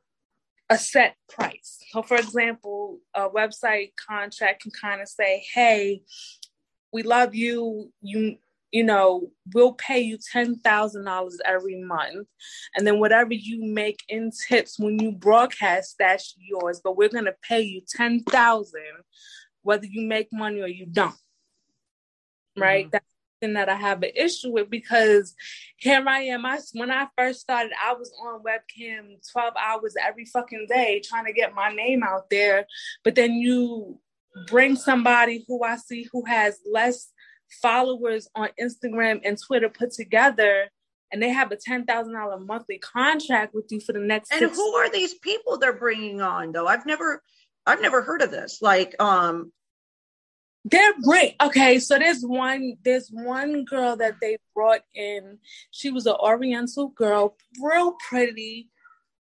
a 0.70 0.78
set 0.78 1.16
price. 1.28 1.78
So, 1.90 2.02
for 2.02 2.16
example, 2.16 2.98
a 3.14 3.28
website 3.28 3.92
contract 4.08 4.62
can 4.62 4.72
kind 4.72 5.00
of 5.00 5.08
say, 5.08 5.44
"Hey, 5.54 6.02
we 6.92 7.02
love 7.02 7.34
you. 7.34 7.92
You 8.00 8.38
you 8.70 8.84
know, 8.84 9.30
we'll 9.54 9.72
pay 9.72 10.00
you 10.00 10.18
$10,000 10.18 11.32
every 11.44 11.82
month. 11.82 12.28
And 12.76 12.87
then 12.87 13.00
whatever 13.00 13.32
you 13.32 13.64
make 13.64 14.02
in 14.08 14.30
tips 14.48 14.78
when 14.78 14.98
you 14.98 15.12
broadcast, 15.12 15.96
that's 15.98 16.34
yours. 16.38 16.80
But 16.82 16.96
we're 16.96 17.08
going 17.08 17.25
to 17.25 17.37
pay 17.42 17.62
you 17.62 17.80
10000 17.96 18.80
whether 19.62 19.87
you 19.87 20.06
make 20.06 20.28
money 20.32 20.60
or 20.60 20.68
you 20.68 20.87
don't. 20.87 21.14
Right? 22.56 22.87
Mm-hmm. 22.87 22.90
That 23.40 23.68
I 23.68 23.76
have 23.76 24.02
an 24.02 24.11
issue 24.14 24.52
with 24.52 24.71
because 24.71 25.35
here 25.76 26.02
I 26.07 26.21
am. 26.23 26.45
I 26.45 26.59
when 26.73 26.90
I 26.90 27.07
first 27.16 27.40
started, 27.40 27.73
I 27.83 27.95
was 27.95 28.12
on 28.23 28.42
webcam 28.42 29.16
12 29.33 29.54
hours 29.57 29.95
every 30.00 30.25
fucking 30.25 30.66
day 30.68 31.00
trying 31.04 31.26
to 31.26 31.33
get 31.33 31.54
my 31.54 31.73
name 31.73 32.02
out 32.02 32.30
there. 32.30 32.66
But 33.04 33.14
then 33.14 33.35
you 33.35 34.00
bring 34.47 34.76
somebody 34.76 35.45
who 35.47 35.62
I 35.62 35.76
see 35.76 36.09
who 36.12 36.25
has 36.26 36.59
less 36.71 37.11
followers 37.62 38.28
on 38.35 38.49
Instagram 38.61 39.21
and 39.25 39.38
Twitter 39.40 39.68
put 39.68 39.92
together 39.92 40.68
and 41.12 41.23
they 41.23 41.30
have 41.30 41.50
a 41.52 41.57
ten 41.57 41.85
thousand 41.85 42.14
dollar 42.14 42.38
monthly 42.38 42.78
contract 42.78 43.54
with 43.54 43.66
you 43.71 43.80
for 43.80 43.92
the 43.92 44.00
next. 44.00 44.33
And 44.33 44.50
who 44.50 44.75
are 44.75 44.90
these 44.90 45.14
people 45.14 45.59
they're 45.59 45.73
bringing 45.73 46.21
on? 46.21 46.52
Though 46.52 46.66
I've 46.66 46.85
never, 46.85 47.23
I've 47.66 47.80
never 47.80 48.02
heard 48.02 48.21
of 48.21 48.30
this. 48.30 48.59
Like, 48.61 48.95
um, 49.00 49.52
they're 50.70 50.94
great. 51.02 51.34
Okay, 51.40 51.78
so 51.78 51.98
there's 51.98 52.22
one 52.22 52.76
there's 52.84 53.08
one 53.10 53.64
girl 53.64 53.96
that 53.96 54.16
they 54.20 54.38
brought 54.54 54.82
in. 54.94 55.38
She 55.70 55.90
was 55.90 56.06
an 56.06 56.16
Oriental 56.20 56.88
girl, 56.88 57.37
real 57.60 57.96
pretty, 58.08 58.68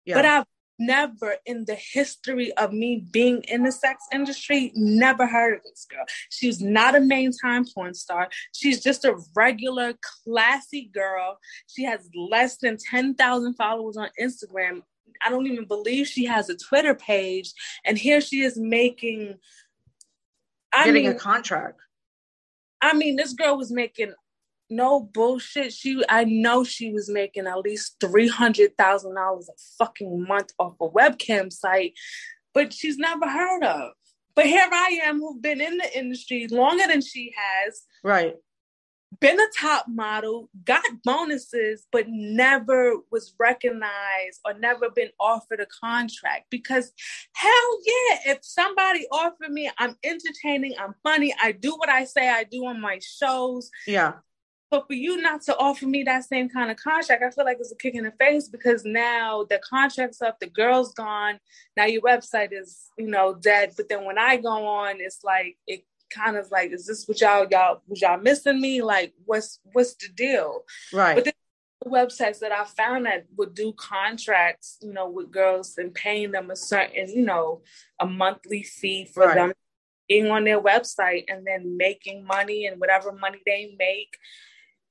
yeah. 0.05 0.15
but 0.15 0.25
I've 0.25 0.45
never 0.79 1.37
in 1.47 1.65
the 1.65 1.75
history 1.75 2.53
of 2.55 2.73
me 2.73 3.05
being 3.11 3.43
in 3.49 3.63
the 3.63 3.73
sex 3.73 4.03
industry 4.13 4.73
never 4.75 5.27
heard 5.27 5.55
of 5.55 5.63
this 5.63 5.87
girl. 5.91 6.05
She's 6.31 6.61
not 6.61 6.95
a 6.95 7.01
main 7.01 7.33
time 7.33 7.65
porn 7.75 7.95
star. 7.95 8.29
She's 8.53 8.83
just 8.83 9.05
a 9.05 9.19
regular 9.35 9.95
classy 10.25 10.91
girl. 10.93 11.39
She 11.67 11.85
has 11.85 12.09
less 12.15 12.59
than 12.59 12.77
10,000 12.91 13.55
followers 13.55 13.97
on 13.97 14.09
Instagram. 14.21 14.83
I 15.25 15.31
don't 15.31 15.47
even 15.47 15.65
believe 15.65 16.07
she 16.07 16.27
has 16.27 16.51
a 16.51 16.57
Twitter 16.57 16.95
page 16.95 17.53
and 17.85 17.97
here 17.97 18.21
she 18.21 18.43
is 18.43 18.59
making 18.59 19.37
I 20.77 20.85
getting 20.87 21.05
mean, 21.05 21.13
a 21.13 21.19
contract. 21.19 21.81
I 22.83 22.93
mean, 22.93 23.17
this 23.17 23.33
girl 23.33 23.57
was 23.57 23.73
making 23.73 24.13
no 24.69 25.01
bullshit. 25.01 25.73
She, 25.73 26.03
I 26.09 26.25
know 26.25 26.65
she 26.65 26.93
was 26.93 27.09
making 27.09 27.47
at 27.47 27.59
least 27.59 27.97
three 28.01 28.29
hundred 28.29 28.77
thousand 28.77 29.15
dollars 29.15 29.49
a 29.49 29.59
fucking 29.79 30.25
month 30.27 30.53
off 30.59 30.75
a 30.81 30.89
webcam 30.89 31.53
site, 31.53 31.95
but 32.53 32.73
she's 32.73 32.99
never 32.99 33.29
heard 33.29 33.65
of. 33.65 33.93
But 34.35 34.47
here 34.47 34.69
I 34.71 35.01
am, 35.05 35.19
who've 35.19 35.41
been 35.41 35.61
in 35.61 35.79
the 35.79 35.99
industry 35.99 36.47
longer 36.49 36.87
than 36.87 37.01
she 37.01 37.33
has. 37.37 37.83
Right 38.05 38.37
been 39.21 39.39
a 39.41 39.47
top 39.59 39.87
model, 39.89 40.51
got 40.65 40.85
bonuses, 41.05 41.87
but 41.93 42.07
never 42.09 42.97
was 43.11 43.35
recognized 43.39 44.41
or 44.45 44.55
never 44.55 44.91
been 44.91 45.11
offered 45.19 45.61
a 45.61 45.67
contract. 45.67 46.47
Because 46.51 46.93
hell 47.33 47.79
yeah, 47.85 48.33
if 48.33 48.39
somebody 48.43 49.07
offered 49.11 49.51
me, 49.51 49.71
I'm 49.79 49.97
entertaining, 50.03 50.75
I'm 50.79 50.95
funny, 51.03 51.35
I 51.43 51.53
do 51.53 51.75
what 51.77 51.89
I 51.89 52.05
say 52.05 52.29
I 52.29 52.45
do 52.45 52.67
on 52.67 52.81
my 52.81 52.99
shows. 53.01 53.71
Yeah. 53.87 54.15
But 54.69 54.89
for 54.89 54.95
you 54.95 55.23
not 55.23 55.43
to 55.43 55.57
offer 55.57 55.87
me 55.87 56.03
that 56.03 56.25
same 56.25 56.49
kind 56.49 56.73
of 56.73 56.77
contract, 56.77 57.23
I 57.23 57.31
feel 57.31 57.45
like 57.45 57.59
it's 57.61 57.71
a 57.71 57.77
kick 57.77 57.95
in 57.95 58.05
the 58.05 58.13
face 58.19 58.49
because 58.49 58.85
now 58.85 59.47
the 59.49 59.61
contract's 59.61 60.21
up, 60.21 60.41
the 60.41 60.49
girl's 60.49 60.93
gone, 60.93 61.39
now 61.77 61.85
your 61.85 62.03
website 62.03 62.49
is, 62.51 62.91
you 62.99 63.07
know, 63.07 63.35
dead. 63.35 63.75
But 63.77 63.89
then 63.89 64.05
when 64.05 64.19
I 64.19 64.39
go 64.39 64.67
on, 64.67 64.97
it's 64.99 65.23
like 65.23 65.57
it 65.69 65.85
kind 66.11 66.37
of 66.37 66.51
like, 66.51 66.73
is 66.73 66.87
this 66.87 67.07
what 67.07 67.21
y'all 67.21 67.47
y'all 67.51 67.83
was 67.87 68.01
y'all 68.01 68.19
missing 68.19 68.61
me? 68.61 68.83
Like, 68.83 69.15
what's 69.25 69.61
what's 69.73 69.95
the 69.95 70.09
deal? 70.09 70.63
Right. 70.93 71.15
But 71.15 71.25
then 71.25 71.35
the 71.83 71.91
websites 71.91 72.41
that 72.41 72.53
I 72.53 72.65
found 72.65 73.07
that 73.07 73.27
would 73.37 73.55
do 73.55 73.73
contracts, 73.77 74.79
you 74.81 74.93
know, 74.93 75.09
with 75.09 75.31
girls 75.31 75.77
and 75.79 75.95
paying 75.95 76.33
them 76.33 76.51
a 76.51 76.57
certain, 76.57 77.09
you 77.11 77.25
know, 77.25 77.63
a 78.01 78.07
monthly 78.07 78.63
fee 78.63 79.05
for 79.13 79.27
right. 79.27 79.35
them 79.35 79.53
being 80.09 80.31
on 80.31 80.45
their 80.45 80.61
website 80.61 81.25
and 81.29 81.47
then 81.47 81.77
making 81.77 82.25
money 82.25 82.67
and 82.67 82.81
whatever 82.81 83.13
money 83.13 83.39
they 83.45 83.75
make, 83.79 84.17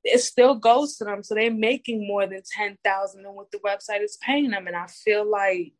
it 0.03 0.19
still 0.19 0.55
goes 0.55 0.98
to 0.98 1.05
them. 1.05 1.24
So 1.24 1.36
they're 1.36 1.51
making 1.51 2.07
more 2.07 2.27
than 2.27 2.41
ten 2.45 2.77
thousand 2.84 3.24
than 3.24 3.34
what 3.34 3.51
the 3.51 3.60
website 3.60 4.03
is 4.03 4.17
paying 4.22 4.51
them. 4.51 4.67
And 4.67 4.75
I 4.75 4.88
feel 4.88 5.29
like 5.29 5.74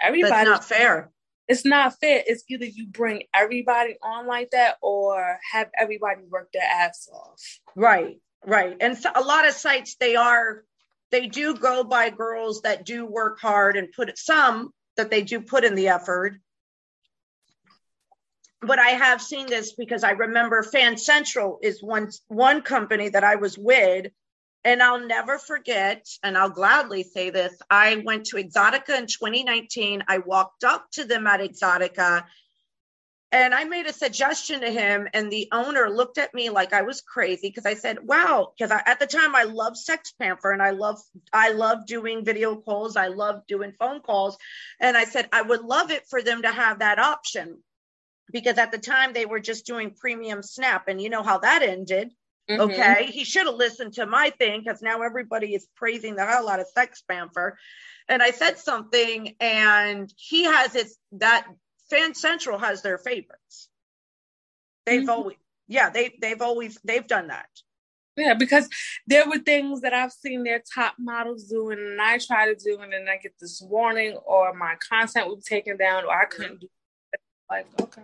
everybody 0.00 0.32
That's 0.32 0.48
not 0.48 0.64
fair 0.64 1.10
it's 1.48 1.64
not 1.64 1.98
fair. 2.00 2.22
It's 2.26 2.44
either 2.48 2.66
you 2.66 2.86
bring 2.86 3.24
everybody 3.34 3.96
on 4.02 4.26
like 4.26 4.50
that 4.50 4.76
or 4.82 5.38
have 5.52 5.68
everybody 5.78 6.22
work 6.28 6.50
their 6.52 6.62
ass 6.62 7.08
off. 7.12 7.42
Right, 7.74 8.20
right. 8.46 8.76
And 8.80 8.96
so 8.96 9.10
a 9.14 9.22
lot 9.22 9.48
of 9.48 9.54
sites 9.54 9.96
they 9.98 10.16
are 10.16 10.64
they 11.10 11.26
do 11.26 11.54
go 11.54 11.84
by 11.84 12.10
girls 12.10 12.62
that 12.62 12.84
do 12.84 13.06
work 13.06 13.40
hard 13.40 13.76
and 13.76 13.88
put 13.92 14.16
some 14.18 14.70
that 14.96 15.10
they 15.10 15.22
do 15.22 15.40
put 15.40 15.64
in 15.64 15.74
the 15.74 15.88
effort 15.88 16.38
but 18.60 18.78
I 18.78 18.88
have 18.90 19.22
seen 19.22 19.46
this 19.46 19.74
because 19.74 20.02
I 20.02 20.10
remember 20.10 20.62
FanCentro 20.62 21.58
is 21.62 21.82
one 21.82 22.10
one 22.26 22.62
company 22.62 23.08
that 23.10 23.24
I 23.24 23.36
was 23.36 23.56
with, 23.56 24.06
and 24.64 24.82
I'll 24.82 25.06
never 25.06 25.38
forget, 25.38 26.06
and 26.22 26.36
I'll 26.36 26.50
gladly 26.50 27.02
say 27.02 27.30
this. 27.30 27.54
I 27.70 28.02
went 28.04 28.26
to 28.26 28.36
Exxxotica 28.36 28.98
in 28.98 29.06
2019. 29.06 30.04
I 30.08 30.18
walked 30.18 30.64
up 30.64 30.90
to 30.92 31.04
them 31.04 31.26
at 31.26 31.40
Exxxotica 31.40 32.24
and 33.30 33.54
I 33.54 33.64
made 33.64 33.86
a 33.86 33.92
suggestion 33.92 34.60
to 34.62 34.70
him, 34.70 35.06
and 35.12 35.30
the 35.30 35.48
owner 35.52 35.90
looked 35.90 36.16
at 36.16 36.32
me 36.32 36.48
like 36.48 36.72
I 36.72 36.82
was 36.82 37.02
crazy 37.02 37.48
because 37.48 37.66
I 37.66 37.74
said, 37.74 37.98
"Wow!" 38.06 38.54
Because 38.56 38.70
at 38.70 38.98
the 39.00 39.06
time 39.06 39.34
I 39.34 39.42
love 39.42 39.74
SextPanther, 39.74 40.52
and 40.52 40.62
I 40.62 40.70
love 40.70 40.98
I 41.32 41.50
love 41.50 41.86
doing 41.86 42.24
video 42.24 42.56
calls, 42.56 42.96
I 42.96 43.08
love 43.08 43.46
doing 43.46 43.72
phone 43.78 44.00
calls, 44.00 44.38
and 44.80 44.96
I 44.96 45.04
said 45.04 45.28
I 45.32 45.42
would 45.42 45.60
love 45.60 45.90
it 45.90 46.06
for 46.08 46.22
them 46.22 46.42
to 46.42 46.50
have 46.50 46.78
that 46.78 46.98
option 46.98 47.62
because 48.32 48.56
at 48.56 48.72
the 48.72 48.78
time 48.78 49.12
they 49.12 49.26
were 49.26 49.40
just 49.40 49.66
doing 49.66 49.94
premium 49.94 50.42
Snap, 50.42 50.88
and 50.88 51.00
you 51.00 51.10
know 51.10 51.22
how 51.22 51.38
that 51.38 51.62
ended. 51.62 52.14
Mm-hmm. 52.48 52.60
Okay, 52.62 53.06
he 53.06 53.24
should 53.24 53.46
have 53.46 53.56
listened 53.56 53.94
to 53.94 54.06
my 54.06 54.30
thing 54.30 54.62
because 54.64 54.80
now 54.80 55.02
everybody 55.02 55.54
is 55.54 55.68
praising 55.76 56.16
the 56.16 56.24
hell 56.24 56.48
out 56.48 56.60
of 56.60 56.66
SextPanther. 56.76 57.52
And 58.08 58.22
I 58.22 58.30
said 58.30 58.58
something, 58.58 59.34
and 59.38 60.12
he 60.16 60.44
has 60.44 60.72
his 60.72 60.96
that 61.12 61.46
FanCentro 61.92 62.58
has 62.58 62.80
their 62.80 62.96
favorites. 62.96 63.68
They've 64.86 65.02
mm-hmm. 65.02 65.10
always, 65.10 65.36
yeah, 65.66 65.90
they 65.90 66.14
they've 66.20 66.40
always 66.40 66.78
they've 66.84 67.06
done 67.06 67.28
that. 67.28 67.48
Yeah, 68.16 68.34
because 68.34 68.68
there 69.06 69.28
were 69.28 69.38
things 69.38 69.82
that 69.82 69.92
I've 69.92 70.12
seen 70.12 70.42
their 70.42 70.62
top 70.74 70.94
models 70.98 71.44
doing, 71.44 71.78
and 71.78 72.00
I 72.00 72.18
try 72.18 72.52
to 72.52 72.54
do, 72.54 72.80
and 72.80 72.92
then 72.92 73.06
I 73.08 73.18
get 73.18 73.34
this 73.38 73.62
warning, 73.62 74.16
or 74.26 74.54
my 74.54 74.74
content 74.88 75.28
was 75.28 75.44
taken 75.44 75.76
down, 75.76 76.04
or 76.04 76.10
I 76.10 76.24
couldn't 76.24 76.60
do. 76.60 76.68
It. 77.12 77.20
Like, 77.48 77.66
okay, 77.80 78.02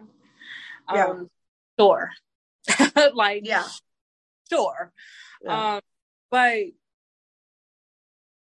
yeah. 0.92 1.06
um, 1.06 1.30
sure, 1.80 2.10
like, 3.14 3.42
yeah, 3.44 3.64
sure, 4.54 4.92
yeah. 5.44 5.74
um, 5.76 5.80
but 6.30 6.64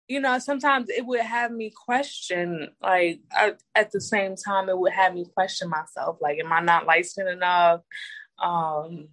you 0.06 0.20
know, 0.20 0.38
sometimes 0.38 0.90
it 0.90 1.06
would 1.06 1.20
have 1.20 1.50
me 1.50 1.72
question, 1.74 2.68
like, 2.82 3.20
I, 3.32 3.54
at 3.74 3.90
the 3.90 4.02
same 4.02 4.36
time, 4.36 4.68
it 4.68 4.76
would 4.78 4.92
have 4.92 5.14
me 5.14 5.24
question 5.34 5.70
myself, 5.70 6.18
like, 6.20 6.38
am 6.38 6.52
I 6.52 6.60
not 6.60 6.84
licensed 6.84 7.32
enough? 7.32 7.80
Um, 8.38 9.08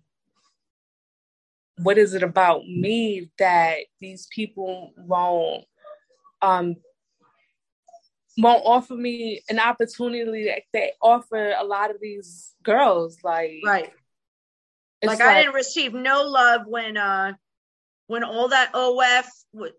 what 1.77 1.97
is 1.97 2.13
it 2.13 2.23
about 2.23 2.67
me 2.67 3.29
that 3.39 3.77
these 3.99 4.27
people 4.33 4.93
won't 4.97 5.65
um 6.41 6.75
won't 8.37 8.63
offer 8.65 8.93
me 8.93 9.41
an 9.49 9.59
opportunity 9.59 10.49
like 10.49 10.65
they 10.73 10.91
offer 11.01 11.53
a 11.57 11.63
lot 11.63 11.91
of 11.91 11.97
these 12.01 12.53
girls 12.63 13.17
like 13.23 13.61
right 13.65 13.91
like, 15.03 15.19
like 15.19 15.27
i 15.27 15.41
didn't 15.41 15.55
receive 15.55 15.93
no 15.93 16.23
love 16.23 16.61
when 16.67 16.97
uh 16.97 17.33
when 18.11 18.25
all 18.25 18.49
that 18.49 18.71
OF 18.73 19.25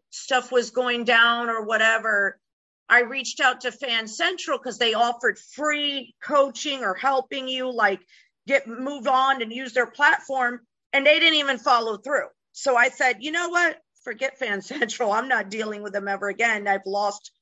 stuff 0.08 0.50
was 0.50 0.70
going 0.70 1.04
down 1.04 1.50
or 1.50 1.66
whatever, 1.66 2.40
I 2.88 3.02
reached 3.02 3.40
out 3.40 3.60
to 3.60 3.70
FanCentro 3.70 4.54
because 4.54 4.78
they 4.78 4.94
offered 4.94 5.38
free 5.38 6.14
coaching 6.24 6.82
or 6.82 6.94
helping 6.94 7.46
you 7.46 7.70
like 7.70 8.00
get 8.46 8.66
move 8.66 9.06
on 9.06 9.42
and 9.42 9.52
use 9.52 9.74
their 9.74 9.86
platform, 9.86 10.60
and 10.94 11.06
they 11.06 11.20
didn't 11.20 11.40
even 11.40 11.58
follow 11.58 11.98
through. 11.98 12.28
So 12.52 12.74
I 12.74 12.88
said, 12.88 13.18
you 13.20 13.32
know 13.32 13.50
what? 13.50 13.76
Forget 14.02 14.38
Fan 14.38 14.62
Central. 14.72 15.12
I'm 15.12 15.28
not 15.28 15.50
dealing 15.50 15.82
with 15.82 15.92
them 15.92 16.08
ever 16.08 16.28
again. 16.30 16.66
I've 16.66 16.86
lost 16.86 17.32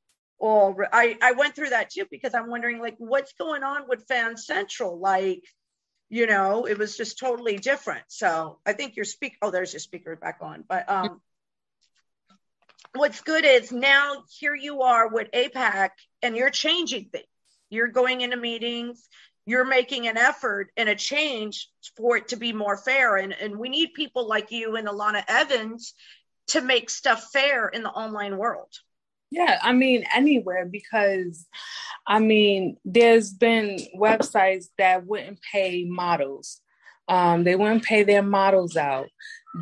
all. 0.41 0.77
I 0.93 1.17
I 1.23 1.33
went 1.33 1.55
through 1.55 1.71
that 1.71 1.91
too 1.91 2.07
because 2.11 2.35
I'm 2.35 2.51
wondering 2.51 2.81
like 2.81 2.97
what's 2.99 3.35
going 3.35 3.63
on 3.63 3.85
with 3.89 4.09
FanCentro, 4.09 5.01
like 5.01 5.45
you 6.11 6.27
know 6.27 6.67
it 6.67 6.77
was 6.77 6.97
just 6.97 7.19
totally 7.19 7.57
different. 7.57 8.05
So 8.09 8.59
i 8.67 8.75
think 8.75 8.97
your 8.97 9.07
speak 9.07 9.39
oh 9.41 9.51
there's 9.51 9.73
your 9.73 9.81
speaker 9.81 10.17
back 10.17 10.39
on. 10.43 10.65
But 10.69 10.91
um 10.91 11.21
what's 12.95 13.21
good 13.21 13.45
is 13.45 13.73
now 13.73 14.25
here 14.39 14.55
you 14.55 14.83
are 14.83 15.09
with 15.09 15.31
APAG 15.31 15.91
and 16.23 16.37
you're 16.37 16.51
changing 16.51 17.07
things. 17.07 17.25
You're 17.71 17.89
going 17.89 18.21
into 18.21 18.37
meetings. 18.37 19.09
You're 19.47 19.65
making 19.65 20.09
an 20.09 20.17
effort 20.17 20.71
and 20.77 20.89
a 20.89 20.95
change 20.95 21.69
for 21.97 22.17
it 22.17 22.29
to 22.29 22.37
be 22.37 22.53
more 22.53 22.77
fair. 22.77 23.17
And, 23.17 23.33
and 23.33 23.57
we 23.57 23.69
need 23.69 23.95
people 23.95 24.29
like 24.29 24.51
you 24.51 24.77
and 24.77 24.87
alana 24.87 25.25
evans 25.27 25.95
to 26.49 26.61
make 26.61 26.91
stuff 26.91 27.31
fair 27.33 27.69
in 27.69 27.83
the 27.83 27.91
online 27.91 28.37
world 28.37 28.73
yeah 29.31 29.59
i 29.63 29.73
mean 29.73 30.05
anywhere 30.15 30.67
because 30.67 31.47
I 32.11 32.19
mean, 32.19 32.77
there's 32.85 33.33
been 33.33 33.79
websites 33.97 34.67
that 34.79 35.07
wouldn't 35.07 35.39
pay 35.53 35.85
models. 35.85 36.61
Um, 37.09 37.45
they 37.45 37.57
wouldn't 37.57 37.85
pay 37.85 38.03
their 38.03 38.23
models 38.23 38.77
out. 38.77 39.09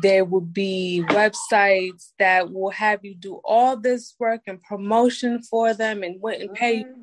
There 0.01 0.25
would 0.25 0.53
be 0.53 1.03
websites 1.09 2.11
that 2.19 2.51
will 2.51 2.71
have 2.71 3.03
you 3.03 3.15
do 3.15 3.39
all 3.43 3.77
this 3.77 4.15
work 4.19 4.41
and 4.47 4.61
promotion 4.61 5.43
for 5.43 5.73
them 5.73 6.03
and 6.03 6.21
wouldn't 6.21 6.55
pay 6.55 6.79
you. 6.79 6.95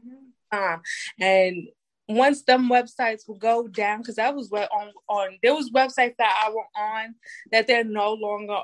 Uh, 0.52 0.78
and 1.20 1.68
once 2.08 2.42
them 2.42 2.68
websites 2.68 3.28
will 3.28 3.38
go 3.38 3.66
down, 3.66 3.98
because 3.98 4.18
I 4.18 4.30
was 4.30 4.50
on 4.52 4.92
on 5.08 5.38
there 5.42 5.54
was 5.54 5.70
websites 5.70 6.14
that 6.18 6.44
I 6.44 6.50
were 6.50 6.66
on 6.76 7.14
that 7.50 7.66
they're 7.66 7.84
no 7.84 8.14
longer 8.14 8.62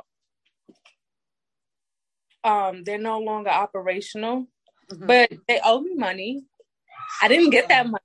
um 2.44 2.84
they're 2.84 2.98
no 2.98 3.18
longer 3.18 3.50
operational, 3.50 4.46
mm-hmm. 4.90 5.06
but 5.06 5.30
they 5.48 5.60
owe 5.64 5.80
me 5.80 5.94
money. 5.94 6.44
I 7.20 7.28
didn't 7.28 7.50
get 7.50 7.68
that 7.68 7.86
money. 7.86 8.04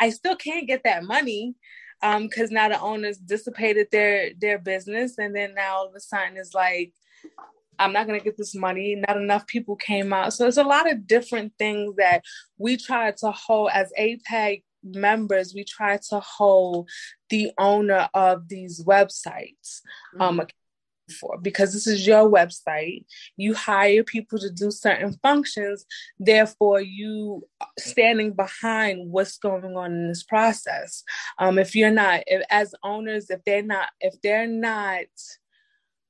I 0.00 0.10
still 0.10 0.36
can't 0.36 0.66
get 0.66 0.84
that 0.84 1.04
money 1.04 1.54
because 2.00 2.50
um, 2.50 2.54
now 2.54 2.68
the 2.68 2.80
owners 2.80 3.18
dissipated 3.18 3.88
their 3.90 4.32
their 4.40 4.58
business, 4.58 5.18
and 5.18 5.34
then 5.34 5.54
now 5.54 5.76
all 5.76 5.88
of 5.88 5.94
a 5.94 6.00
sudden 6.00 6.36
it's 6.36 6.54
like 6.54 6.92
I'm 7.78 7.92
not 7.92 8.06
gonna 8.06 8.20
get 8.20 8.36
this 8.36 8.54
money. 8.54 8.94
Not 8.94 9.16
enough 9.16 9.46
people 9.46 9.76
came 9.76 10.12
out, 10.12 10.32
so 10.32 10.44
there's 10.44 10.58
a 10.58 10.64
lot 10.64 10.90
of 10.90 11.06
different 11.06 11.52
things 11.58 11.96
that 11.96 12.22
we 12.58 12.76
try 12.76 13.12
to 13.18 13.30
hold 13.32 13.70
as 13.72 13.92
APAG 13.98 14.62
members. 14.82 15.54
We 15.54 15.64
try 15.64 15.98
to 16.10 16.20
hold 16.20 16.88
the 17.30 17.50
owner 17.58 18.08
of 18.14 18.48
these 18.48 18.84
websites 18.84 19.80
um, 20.20 20.38
mm-hmm 20.38 20.46
for 21.12 21.38
because 21.40 21.72
this 21.72 21.86
is 21.86 22.06
your 22.06 22.30
website. 22.30 23.04
You 23.36 23.54
hire 23.54 24.04
people 24.04 24.38
to 24.38 24.50
do 24.50 24.70
certain 24.70 25.14
functions, 25.22 25.84
therefore 26.18 26.80
you 26.80 27.46
standing 27.78 28.32
behind 28.32 29.10
what's 29.10 29.38
going 29.38 29.76
on 29.76 29.92
in 29.92 30.08
this 30.08 30.22
process. 30.22 31.02
Um, 31.38 31.58
if 31.58 31.74
you're 31.74 31.90
not, 31.90 32.24
if, 32.26 32.42
as 32.50 32.74
owners, 32.82 33.30
if 33.30 33.44
they're 33.44 33.62
not, 33.62 33.88
if 34.00 34.20
they're 34.22 34.46
not, 34.46 35.06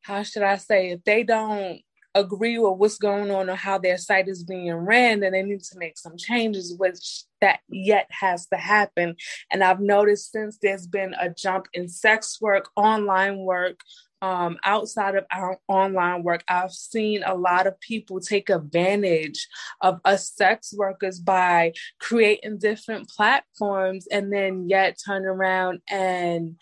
how 0.02 0.22
should 0.22 0.42
I 0.42 0.56
say, 0.56 0.90
if 0.90 1.04
they 1.04 1.22
don't 1.22 1.80
agree 2.14 2.58
with 2.58 2.78
what's 2.78 2.98
going 2.98 3.30
on 3.30 3.48
or 3.48 3.54
how 3.54 3.78
their 3.78 3.98
site 3.98 4.28
is 4.28 4.44
being 4.44 4.72
ran, 4.74 5.20
then 5.20 5.32
they 5.32 5.42
need 5.42 5.62
to 5.62 5.78
make 5.78 5.98
some 5.98 6.16
changes, 6.16 6.74
which 6.76 7.24
that 7.40 7.61
yet 7.68 8.06
has 8.11 8.46
to 8.46 8.56
happen. 8.56 9.16
And 9.50 9.62
I've 9.62 9.80
noticed 9.80 10.32
since 10.32 10.58
there's 10.61 10.87
been 10.87 11.14
a 11.20 11.30
jump 11.30 11.68
in 11.72 11.88
sex 11.88 12.38
work, 12.40 12.70
online 12.76 13.38
work, 13.38 13.80
um, 14.20 14.59
outside 14.64 15.14
of 15.14 15.24
our 15.31 15.59
online 15.68 16.22
work, 16.22 16.42
I've 16.48 16.72
seen 16.72 17.22
a 17.24 17.35
lot 17.35 17.66
of 17.66 17.78
people 17.81 18.20
take 18.20 18.50
advantage 18.50 19.48
of 19.81 20.00
us 20.04 20.31
sex 20.31 20.74
workers 20.76 21.20
by 21.20 21.72
creating 22.00 22.59
different 22.59 23.09
platforms 23.09 24.07
and 24.11 24.33
then 24.33 24.68
yet 24.68 24.98
turn 25.04 25.24
around 25.24 25.81
and 25.88 26.57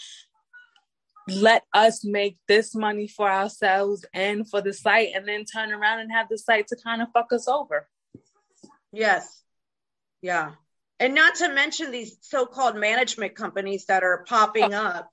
let 1.29 1.65
us 1.73 2.05
make 2.05 2.39
this 2.47 2.75
money 2.75 3.09
for 3.09 3.29
ourselves 3.29 4.05
and 4.15 4.49
for 4.49 4.61
the 4.61 4.73
site 4.73 5.09
and 5.15 5.27
then 5.27 5.45
turn 5.45 5.73
around 5.73 6.01
and 6.01 6.13
have 6.13 6.29
the 6.29 6.39
site 6.39 6.69
to 6.69 6.77
kind 6.77 7.03
of 7.03 7.09
fuck 7.13 7.33
us 7.33 7.49
over. 7.49 7.89
Yes. 8.93 9.43
Yeah. 10.23 10.53
And 11.01 11.15
not 11.15 11.37
to 11.37 11.53
mention 11.53 11.91
these 11.91 12.17
so-called 12.21 12.77
management 12.77 13.35
companies 13.35 13.87
that 13.87 14.03
are 14.03 14.25
popping 14.27 14.73
oh. 14.73 14.83
up 14.83 15.11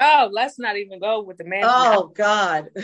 Oh, 0.00 0.28
let's 0.32 0.58
not 0.58 0.76
even 0.76 1.00
go 1.00 1.22
with 1.22 1.38
the 1.38 1.44
management. 1.44 1.74
Oh 1.74 2.12
God. 2.14 2.68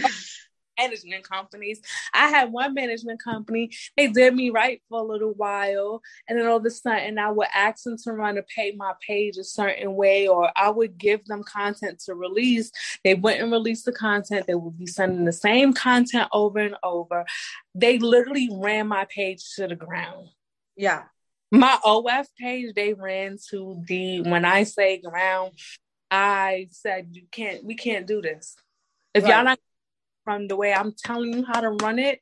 management 0.78 1.28
companies. 1.28 1.80
I 2.14 2.28
had 2.28 2.52
one 2.52 2.74
management 2.74 3.22
company. 3.22 3.70
They 3.96 4.08
did 4.08 4.34
me 4.34 4.50
right 4.50 4.82
for 4.88 5.00
a 5.00 5.04
little 5.04 5.32
while, 5.34 6.02
and 6.28 6.38
then 6.38 6.46
all 6.46 6.56
of 6.56 6.64
a 6.64 6.70
sudden, 6.70 7.18
I 7.18 7.30
would 7.30 7.48
ask 7.54 7.84
them 7.84 7.96
to 8.04 8.12
run 8.12 8.36
to 8.36 8.42
pay 8.42 8.72
my 8.72 8.92
page 9.06 9.36
a 9.36 9.44
certain 9.44 9.94
way, 9.94 10.28
or 10.28 10.50
I 10.56 10.70
would 10.70 10.98
give 10.98 11.24
them 11.26 11.42
content 11.44 12.00
to 12.06 12.14
release. 12.14 12.70
They 13.04 13.14
wouldn't 13.14 13.52
release 13.52 13.82
the 13.82 13.92
content. 13.92 14.46
They 14.46 14.54
would 14.54 14.78
be 14.78 14.86
sending 14.86 15.24
the 15.24 15.32
same 15.32 15.72
content 15.72 16.28
over 16.32 16.58
and 16.58 16.76
over. 16.82 17.24
They 17.74 17.98
literally 17.98 18.48
ran 18.52 18.88
my 18.88 19.06
page 19.06 19.42
to 19.56 19.68
the 19.68 19.76
ground. 19.76 20.28
Yeah. 20.76 21.04
My 21.50 21.78
OF 21.84 22.26
page, 22.38 22.74
they 22.74 22.94
ran 22.94 23.36
to 23.50 23.82
the 23.86 24.22
when 24.22 24.46
I 24.46 24.62
say 24.62 25.02
ground, 25.02 25.52
I 26.12 26.68
said, 26.70 27.08
you 27.12 27.22
can't, 27.30 27.64
we 27.64 27.74
can't 27.74 28.06
do 28.06 28.20
this. 28.20 28.54
If 29.14 29.24
right. 29.24 29.34
y'all 29.34 29.44
not 29.44 29.58
from 30.24 30.46
the 30.46 30.56
way 30.56 30.72
I'm 30.72 30.92
telling 30.92 31.32
you 31.32 31.44
how 31.44 31.62
to 31.62 31.70
run 31.70 31.98
it, 31.98 32.20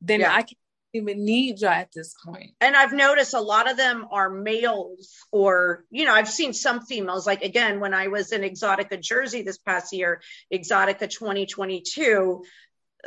then 0.00 0.20
yeah. 0.20 0.32
I 0.32 0.42
can't 0.42 0.56
even 0.92 1.24
need 1.24 1.60
you 1.60 1.66
at 1.66 1.90
this 1.92 2.14
point. 2.24 2.52
And 2.60 2.76
I've 2.76 2.92
noticed 2.92 3.34
a 3.34 3.40
lot 3.40 3.68
of 3.68 3.76
them 3.76 4.06
are 4.12 4.30
males, 4.30 5.12
or 5.32 5.84
you 5.90 6.04
know, 6.04 6.14
I've 6.14 6.28
seen 6.28 6.52
some 6.52 6.82
females. 6.82 7.26
Like 7.26 7.42
again, 7.42 7.80
when 7.80 7.92
I 7.92 8.06
was 8.06 8.30
in 8.30 8.42
Exxxotica 8.42 9.00
Jersey 9.00 9.42
this 9.42 9.58
past 9.58 9.92
year, 9.92 10.22
Exxxotica 10.52 11.10
2022, 11.10 12.44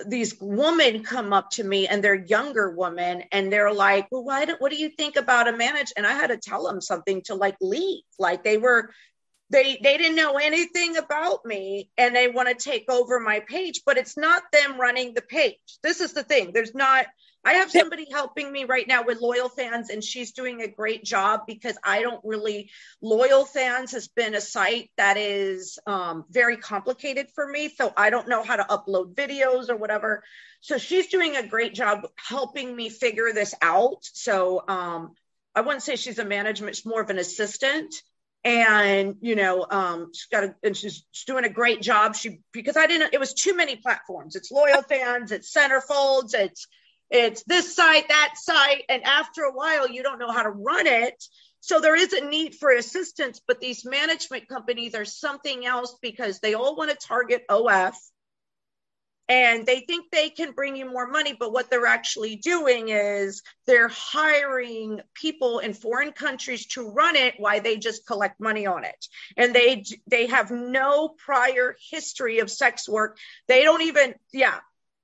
these 0.05 0.35
women 0.41 1.03
come 1.03 1.33
up 1.33 1.49
to 1.51 1.63
me 1.63 1.87
and 1.87 2.03
they're 2.03 2.25
younger 2.25 2.69
women 2.71 3.23
and 3.31 3.51
they're 3.51 3.73
like, 3.73 4.07
well, 4.11 4.23
why 4.23 4.45
do, 4.45 4.55
what 4.59 4.71
do 4.71 4.77
you 4.77 4.89
think 4.89 5.15
about 5.15 5.47
a 5.47 5.55
manage? 5.55 5.93
And 5.95 6.05
I 6.05 6.11
had 6.11 6.27
to 6.27 6.37
tell 6.37 6.63
them 6.65 6.81
something 6.81 7.21
to 7.23 7.35
like 7.35 7.55
leave. 7.61 8.03
Like 8.19 8.43
they 8.43 8.57
were, 8.57 8.91
they, 9.49 9.79
they 9.81 9.97
didn't 9.97 10.15
know 10.15 10.37
anything 10.37 10.97
about 10.97 11.45
me 11.45 11.89
and 11.97 12.15
they 12.15 12.27
want 12.27 12.49
to 12.49 12.55
take 12.55 12.89
over 12.89 13.19
my 13.19 13.39
page, 13.39 13.81
but 13.85 13.97
it's 13.97 14.17
not 14.17 14.43
them 14.51 14.79
running 14.79 15.13
the 15.13 15.21
page. 15.21 15.57
This 15.83 16.01
is 16.01 16.13
the 16.13 16.23
thing. 16.23 16.51
There's 16.53 16.75
not, 16.75 17.05
I 17.45 17.53
have 17.53 17.71
somebody 17.71 18.07
helping 18.11 18.51
me 18.51 18.65
right 18.65 18.85
now 18.85 19.03
with 19.03 19.21
Loyal 19.21 19.47
Fans, 19.47 19.89
and 19.89 20.03
she's 20.03 20.33
doing 20.33 20.61
a 20.61 20.67
great 20.67 21.05
job 21.05 21.41
because 21.47 21.77
I 21.81 22.01
don't 22.01 22.19
really. 22.25 22.69
Loyal 23.01 23.45
Fans 23.45 23.93
has 23.93 24.09
been 24.09 24.35
a 24.35 24.41
site 24.41 24.91
that 24.97 25.15
is 25.15 25.79
um, 25.87 26.25
very 26.29 26.57
complicated 26.57 27.27
for 27.33 27.47
me. 27.47 27.69
So 27.69 27.93
I 27.95 28.09
don't 28.09 28.27
know 28.27 28.43
how 28.43 28.57
to 28.57 28.63
upload 28.63 29.15
videos 29.15 29.69
or 29.69 29.77
whatever. 29.77 30.23
So 30.59 30.77
she's 30.77 31.07
doing 31.07 31.37
a 31.37 31.47
great 31.47 31.73
job 31.73 32.07
helping 32.17 32.75
me 32.75 32.89
figure 32.89 33.31
this 33.33 33.53
out. 33.61 33.99
So 34.01 34.65
um, 34.67 35.13
I 35.55 35.61
wouldn't 35.61 35.83
say 35.83 35.95
she's 35.95 36.19
a 36.19 36.25
management, 36.25 36.75
she's 36.75 36.85
more 36.85 37.01
of 37.01 37.09
an 37.09 37.19
assistant 37.19 37.95
and 38.47 39.15
you 39.19 39.35
know 39.35 39.65
um 39.69 40.09
she's 40.13 40.27
got 40.31 40.43
a 40.45 40.55
and 40.63 40.75
she's, 40.75 41.05
she's 41.11 41.25
doing 41.25 41.43
a 41.43 41.49
great 41.49 41.81
job 41.81 42.15
she 42.15 42.39
because 42.53 42.77
i 42.77 42.87
didn't 42.87 43.13
it 43.13 43.19
was 43.19 43.33
too 43.33 43.55
many 43.55 43.75
platforms 43.75 44.35
it's 44.35 44.51
loyal 44.51 44.81
fans 44.83 45.31
it's 45.31 45.53
centerfolds 45.53 46.33
it's 46.33 46.67
it's 47.09 47.43
this 47.43 47.75
site, 47.75 48.07
that 48.09 48.33
site. 48.35 48.83
And 48.89 49.03
after 49.03 49.43
a 49.43 49.53
while, 49.53 49.89
you 49.89 50.03
don't 50.03 50.19
know 50.19 50.31
how 50.31 50.43
to 50.43 50.49
run 50.49 50.87
it. 50.87 51.23
So 51.61 51.79
there 51.79 51.95
is 51.95 52.13
a 52.13 52.25
need 52.25 52.55
for 52.55 52.71
assistance, 52.71 53.41
but 53.45 53.59
these 53.59 53.85
management 53.85 54.47
companies 54.47 54.95
are 54.95 55.05
something 55.05 55.65
else 55.65 55.97
because 56.01 56.39
they 56.39 56.53
all 56.53 56.75
want 56.75 56.91
to 56.91 57.07
target 57.07 57.43
OF 57.49 57.95
and 59.29 59.65
they 59.65 59.81
think 59.81 60.05
they 60.11 60.29
can 60.29 60.51
bring 60.51 60.75
you 60.75 60.89
more 60.89 61.07
money. 61.07 61.35
But 61.37 61.51
what 61.51 61.69
they're 61.69 61.85
actually 61.85 62.37
doing 62.37 62.89
is 62.89 63.41
they're 63.65 63.89
hiring 63.89 65.01
people 65.13 65.59
in 65.59 65.73
foreign 65.73 66.11
countries 66.11 66.65
to 66.67 66.89
run 66.89 67.15
it 67.15 67.35
while 67.37 67.61
they 67.61 67.77
just 67.77 68.07
collect 68.07 68.39
money 68.39 68.65
on 68.65 68.85
it. 68.85 69.05
And 69.35 69.53
they 69.53 69.83
they 70.09 70.27
have 70.27 70.51
no 70.51 71.09
prior 71.09 71.75
history 71.91 72.39
of 72.39 72.49
sex 72.49 72.87
work. 72.87 73.17
They 73.47 73.63
don't 73.63 73.81
even, 73.81 74.15
yeah. 74.31 74.59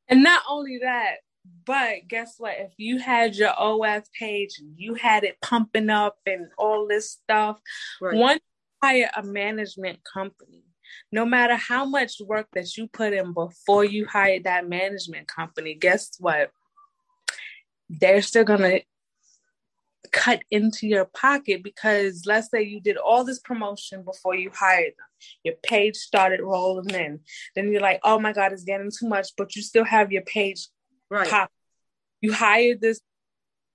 And 0.08 0.24
not 0.24 0.44
only 0.50 0.80
that, 0.82 1.18
but 1.66 2.08
guess 2.08 2.36
what? 2.38 2.56
If 2.58 2.72
you 2.78 3.00
had 3.00 3.36
your 3.36 3.54
os 3.58 4.10
page 4.18 4.60
and 4.60 4.74
you 4.78 4.94
had 4.94 5.24
it 5.24 5.42
pumping 5.42 5.90
up 5.90 6.18
and 6.26 6.48
all 6.58 6.88
this 6.88 7.12
stuff, 7.12 7.60
right. 8.02 8.16
you 8.16 8.40
hire 8.82 9.12
a 9.16 9.24
management 9.24 10.00
company, 10.04 10.64
no 11.12 11.26
matter 11.26 11.56
how 11.56 11.86
much 11.86 12.14
work 12.26 12.48
that 12.54 12.76
you 12.78 12.88
put 12.88 13.14
in 13.14 13.34
before 13.34 13.86
you 13.86 14.06
hire 14.06 14.40
that 14.44 14.68
management 14.68 15.28
company, 15.28 15.76
guess 15.76 16.12
what? 16.20 16.52
They're 17.90 18.22
still 18.22 18.44
gonna 18.44 18.82
cut 20.12 20.44
into 20.52 20.86
your 20.86 21.06
pocket 21.06 21.64
because 21.64 22.24
let's 22.26 22.50
say 22.52 22.62
you 22.62 22.80
did 22.80 22.98
all 22.98 23.24
this 23.24 23.40
promotion 23.40 24.04
before 24.04 24.36
you 24.36 24.52
hired 24.54 24.92
them 24.92 25.08
your 25.44 25.56
page 25.64 25.96
started 25.96 26.42
rolling 26.42 26.94
in 26.94 27.20
then 27.56 27.72
you're 27.72 27.82
like 27.82 28.00
oh 28.04 28.20
my 28.20 28.32
god 28.32 28.52
it's 28.52 28.64
getting 28.64 28.92
too 28.92 29.08
much 29.08 29.30
but 29.38 29.56
you 29.56 29.62
still 29.62 29.86
have 29.86 30.12
your 30.12 30.22
page 30.22 30.68
Right. 31.14 31.30
Pop. 31.30 31.52
You 32.22 32.34
hired 32.34 32.82
this 32.82 33.00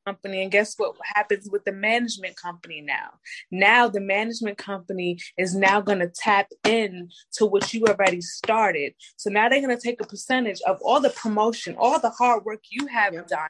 company 0.08 0.42
and 0.42 0.50
guess 0.50 0.74
what 0.76 0.96
happens 1.02 1.48
with 1.50 1.64
the 1.64 1.72
management 1.72 2.36
company 2.36 2.80
now? 2.80 3.10
Now 3.50 3.88
the 3.88 4.00
management 4.00 4.58
company 4.58 5.18
is 5.36 5.54
now 5.54 5.80
going 5.80 6.00
to 6.00 6.08
tap 6.08 6.48
in 6.64 7.10
to 7.32 7.46
what 7.46 7.72
you 7.72 7.84
already 7.86 8.20
started. 8.20 8.94
So 9.16 9.30
now 9.30 9.48
they're 9.48 9.60
going 9.60 9.76
to 9.76 9.82
take 9.82 10.00
a 10.00 10.06
percentage 10.06 10.60
of 10.66 10.78
all 10.82 11.00
the 11.00 11.10
promotion 11.10 11.76
all 11.78 12.00
the 12.00 12.10
hard 12.10 12.44
work 12.44 12.62
you 12.70 12.86
have 12.86 13.12
yep. 13.14 13.28
done 13.28 13.48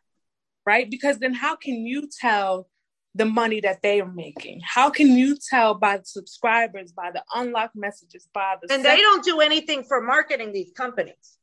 right? 0.68 0.90
Because 0.90 1.18
then 1.18 1.32
how 1.32 1.56
can 1.56 1.86
you 1.86 2.10
tell 2.20 2.68
the 3.14 3.24
money 3.24 3.60
that 3.60 3.80
they 3.82 4.02
are 4.02 4.12
making? 4.12 4.60
How 4.62 4.90
can 4.90 5.16
you 5.16 5.38
tell 5.50 5.72
by 5.72 5.96
the 5.96 6.04
subscribers 6.04 6.92
by 6.92 7.10
the 7.10 7.22
unlocked 7.34 7.74
messages 7.74 8.28
by 8.34 8.56
the 8.60 8.72
and 8.74 8.84
they 8.84 8.98
don't 8.98 9.24
do 9.24 9.40
anything 9.40 9.82
for 9.82 10.02
marketing 10.02 10.52
these 10.52 10.70
companies 10.76 11.38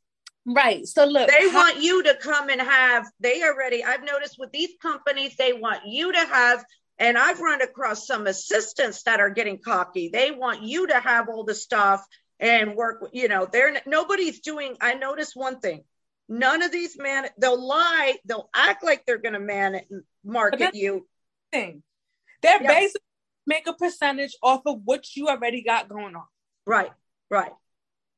Right. 0.46 0.86
So 0.86 1.06
look, 1.06 1.30
they 1.30 1.50
how- 1.50 1.56
want 1.56 1.82
you 1.82 2.04
to 2.04 2.16
come 2.16 2.50
and 2.50 2.62
have, 2.62 3.08
they 3.20 3.44
already, 3.44 3.84
I've 3.84 4.04
noticed 4.04 4.36
with 4.38 4.52
these 4.52 4.72
companies, 4.82 5.36
they 5.38 5.54
want 5.54 5.86
you 5.86 6.12
to 6.12 6.20
have, 6.20 6.64
and 7.00 7.18
I've 7.18 7.40
run 7.40 7.62
across 7.62 8.06
some 8.06 8.28
assistants 8.28 9.04
that 9.04 9.20
are 9.20 9.32
getting 9.32 9.60
cocky. 9.60 10.10
They 10.10 10.32
want 10.32 10.62
you 10.62 10.88
to 10.88 11.00
have 11.00 11.30
all 11.30 11.44
the 11.44 11.56
stuff 11.56 12.06
and 12.40 12.76
work, 12.76 13.10
you 13.12 13.28
know, 13.28 13.48
they're 13.52 13.82
nobody's 13.86 14.40
doing, 14.42 14.76
I 14.82 14.94
noticed 14.94 15.36
one 15.36 15.60
thing. 15.60 15.84
None 16.28 16.64
of 16.64 16.72
these 16.72 16.98
man, 16.98 17.28
they'll 17.38 17.62
lie, 17.62 18.16
they'll 18.26 18.50
act 18.54 18.84
like 18.84 19.06
they're 19.06 19.18
going 19.18 19.34
to 19.34 19.40
man 19.40 19.76
it, 19.76 19.88
market 20.24 20.76
you. 20.76 21.08
Thing. 21.52 21.82
They're 22.42 22.62
yep. 22.62 22.68
basically 22.68 23.02
make 23.48 23.68
a 23.68 23.74
percentage 23.74 24.36
off 24.44 24.62
of 24.66 24.82
what 24.84 25.16
you 25.16 25.28
already 25.28 25.64
got 25.64 25.88
going 25.88 26.16
on. 26.16 26.26
Right, 26.66 26.92
right 27.30 27.52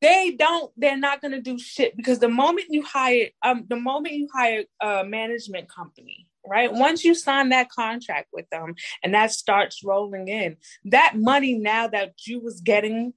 they 0.02 0.36
don't 0.38 0.72
they're 0.78 0.98
not 0.98 1.22
going 1.22 1.32
to 1.32 1.42
do 1.42 1.58
shit 1.58 1.96
because 1.98 2.20
the 2.20 2.30
moment 2.30 2.68
you 2.70 2.84
hire 2.84 3.28
um 3.44 3.66
the 3.68 3.76
moment 3.76 4.16
you 4.16 4.28
hire 4.34 4.64
a 4.82 5.04
management 5.04 5.70
company 5.70 6.28
right? 6.50 6.72
Once 6.72 7.04
you 7.04 7.14
sign 7.14 7.50
that 7.50 7.70
contract 7.70 8.30
with 8.34 8.50
them 8.50 8.76
and 9.04 9.14
that 9.14 9.32
starts 9.32 9.84
rolling 9.84 10.28
in 10.28 10.58
that 10.86 11.14
money 11.16 11.56
now 11.56 11.88
that 11.88 12.14
you 12.26 12.40
was 12.40 12.62
getting 12.62 13.14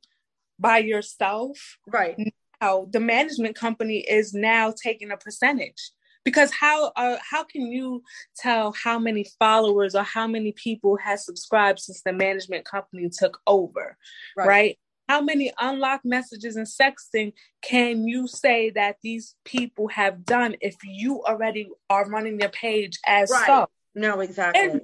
by 0.58 0.78
yourself 0.78 1.78
right. 1.86 2.18
now 2.60 2.86
the 2.90 3.00
management 3.00 3.56
company 3.56 3.98
is 3.98 4.34
now 4.34 4.72
taking 4.82 5.10
a 5.10 5.16
percentage. 5.16 5.90
Because 6.22 6.52
how 6.52 6.92
uh, 6.96 7.16
how 7.30 7.44
can 7.44 7.62
you 7.72 8.02
tell 8.36 8.72
how 8.72 8.98
many 8.98 9.24
followers 9.38 9.94
or 9.94 10.02
how 10.02 10.26
many 10.26 10.52
people 10.52 10.98
has 10.98 11.24
subscribed 11.24 11.78
since 11.78 12.02
the 12.02 12.12
management 12.12 12.66
company 12.66 13.08
took 13.08 13.40
over 13.46 13.96
right, 14.36 14.46
right? 14.46 14.78
How 15.10 15.20
many 15.20 15.52
unlocked 15.58 16.04
messages 16.04 16.54
and 16.54 16.68
sexting 16.68 17.32
can 17.62 18.06
you 18.06 18.28
say 18.28 18.70
that 18.70 18.94
these 19.02 19.34
people 19.44 19.88
have 19.88 20.24
done 20.24 20.54
if 20.60 20.76
you 20.84 21.20
already 21.24 21.68
are 21.88 22.08
running 22.08 22.38
their 22.38 22.48
page 22.48 22.96
as 23.04 23.28
right. 23.28 23.44
so? 23.44 23.66
No, 23.96 24.20
exactly. 24.20 24.62
And 24.62 24.82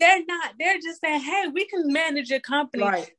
they're 0.00 0.24
not. 0.24 0.54
They're 0.58 0.80
just 0.80 1.02
saying, 1.02 1.20
"Hey, 1.20 1.48
we 1.52 1.66
can 1.66 1.92
manage 1.92 2.30
your 2.30 2.40
company, 2.40 2.84
right. 2.84 3.10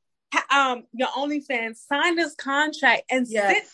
um, 0.52 0.86
your 0.94 1.10
OnlyFans. 1.10 1.78
Sign 1.78 2.16
this 2.16 2.34
contract 2.34 3.04
and 3.12 3.28
yes. 3.30 3.54
sit 3.54 3.68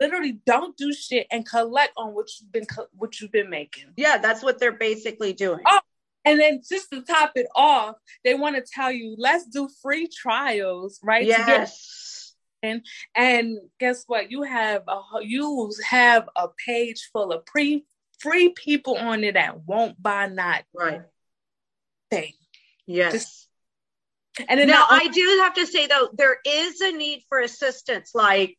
literally 0.00 0.40
don't 0.46 0.74
do 0.78 0.90
shit 0.94 1.26
and 1.30 1.46
collect 1.46 1.92
on 1.98 2.14
what 2.14 2.28
you've 2.40 2.50
been 2.50 2.66
what 2.94 3.20
you've 3.20 3.30
been 3.30 3.50
making. 3.50 3.84
Yeah, 3.98 4.16
that's 4.16 4.42
what 4.42 4.58
they're 4.58 4.72
basically 4.72 5.34
doing. 5.34 5.60
Oh, 5.66 5.80
and 6.24 6.40
then 6.40 6.62
just 6.66 6.90
to 6.92 7.02
top 7.02 7.32
it 7.34 7.46
off, 7.54 7.96
they 8.24 8.32
want 8.32 8.56
to 8.56 8.62
tell 8.62 8.90
you, 8.90 9.16
let's 9.18 9.46
do 9.46 9.68
free 9.82 10.08
trials, 10.08 10.98
right? 11.02 11.26
Yes 11.26 12.20
and 13.14 13.58
guess 13.80 14.04
what? 14.06 14.30
You 14.30 14.42
have 14.42 14.82
a 14.88 15.00
you 15.22 15.70
have 15.88 16.28
a 16.36 16.48
page 16.66 17.10
full 17.12 17.32
of 17.32 17.44
pre 17.46 17.84
free 18.20 18.50
people 18.50 18.96
on 18.96 19.24
it 19.24 19.34
that 19.34 19.66
won't 19.66 20.00
buy 20.00 20.28
not 20.28 20.62
right. 20.74 21.02
thing. 22.10 22.32
Yes. 22.86 23.12
Just, 23.12 23.48
and 24.48 24.60
then 24.60 24.68
now 24.68 24.86
I 24.88 25.08
do 25.08 25.40
have 25.42 25.54
to 25.54 25.66
say 25.66 25.86
though 25.86 26.08
there 26.14 26.38
is 26.46 26.80
a 26.80 26.92
need 26.92 27.24
for 27.28 27.40
assistance. 27.40 28.12
Like 28.14 28.56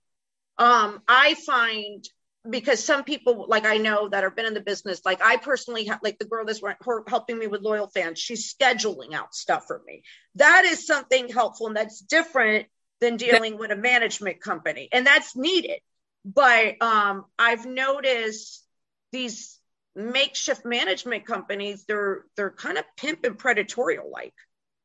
um 0.57 1.01
I 1.07 1.33
find 1.33 2.03
because 2.49 2.83
some 2.83 3.05
people 3.05 3.45
like 3.47 3.65
I 3.65 3.77
know 3.77 4.09
that 4.09 4.23
have 4.23 4.35
been 4.35 4.45
in 4.45 4.53
the 4.53 4.61
business, 4.61 5.01
like 5.05 5.21
I 5.23 5.37
personally 5.37 5.85
have, 5.85 5.99
like 6.03 6.19
the 6.19 6.25
girl 6.25 6.45
that's 6.45 6.61
her 6.61 7.03
helping 7.07 7.39
me 7.39 7.47
with 7.47 7.61
loyal 7.61 7.87
fans, 7.87 8.19
she's 8.19 8.53
scheduling 8.53 9.13
out 9.13 9.33
stuff 9.33 9.63
for 9.65 9.81
me. 9.87 10.03
That 10.35 10.65
is 10.65 10.85
something 10.85 11.29
helpful 11.29 11.67
and 11.67 11.75
that's 11.75 12.01
different 12.01 12.67
than 13.03 13.17
dealing 13.17 13.57
with 13.57 13.69
a 13.69 13.75
management 13.75 14.39
company 14.39 14.87
and 14.93 15.05
that's 15.05 15.35
needed 15.35 15.79
but 16.23 16.81
um, 16.81 17.25
i've 17.37 17.65
noticed 17.65 18.65
these 19.11 19.59
makeshift 19.93 20.65
management 20.65 21.25
companies 21.25 21.83
they're 21.85 22.23
they're 22.37 22.49
kind 22.49 22.77
of 22.77 22.85
pimp 22.95 23.25
and 23.25 23.37
predatory 23.37 23.99
like 24.09 24.33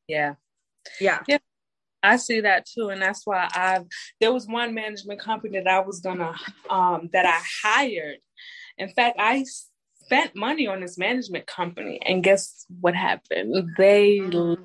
yeah 0.07 0.33
yeah 0.99 1.19
yeah 1.27 1.37
I 2.01 2.15
see 2.15 2.39
that 2.39 2.65
too, 2.65 2.87
and 2.87 3.01
that's 3.01 3.25
why 3.25 3.49
I've. 3.53 3.83
There 4.21 4.31
was 4.31 4.47
one 4.47 4.73
management 4.73 5.19
company 5.19 5.59
that 5.59 5.67
I 5.67 5.81
was 5.81 5.99
gonna, 5.99 6.33
um, 6.69 7.09
that 7.11 7.25
I 7.25 7.41
hired. 7.61 8.19
In 8.77 8.87
fact, 8.87 9.17
I 9.19 9.43
spent 10.05 10.33
money 10.33 10.65
on 10.65 10.79
this 10.79 10.97
management 10.97 11.45
company, 11.45 11.99
and 12.05 12.23
guess 12.23 12.65
what 12.79 12.95
happened? 12.95 13.73
They 13.77 14.19
mm 14.19 14.57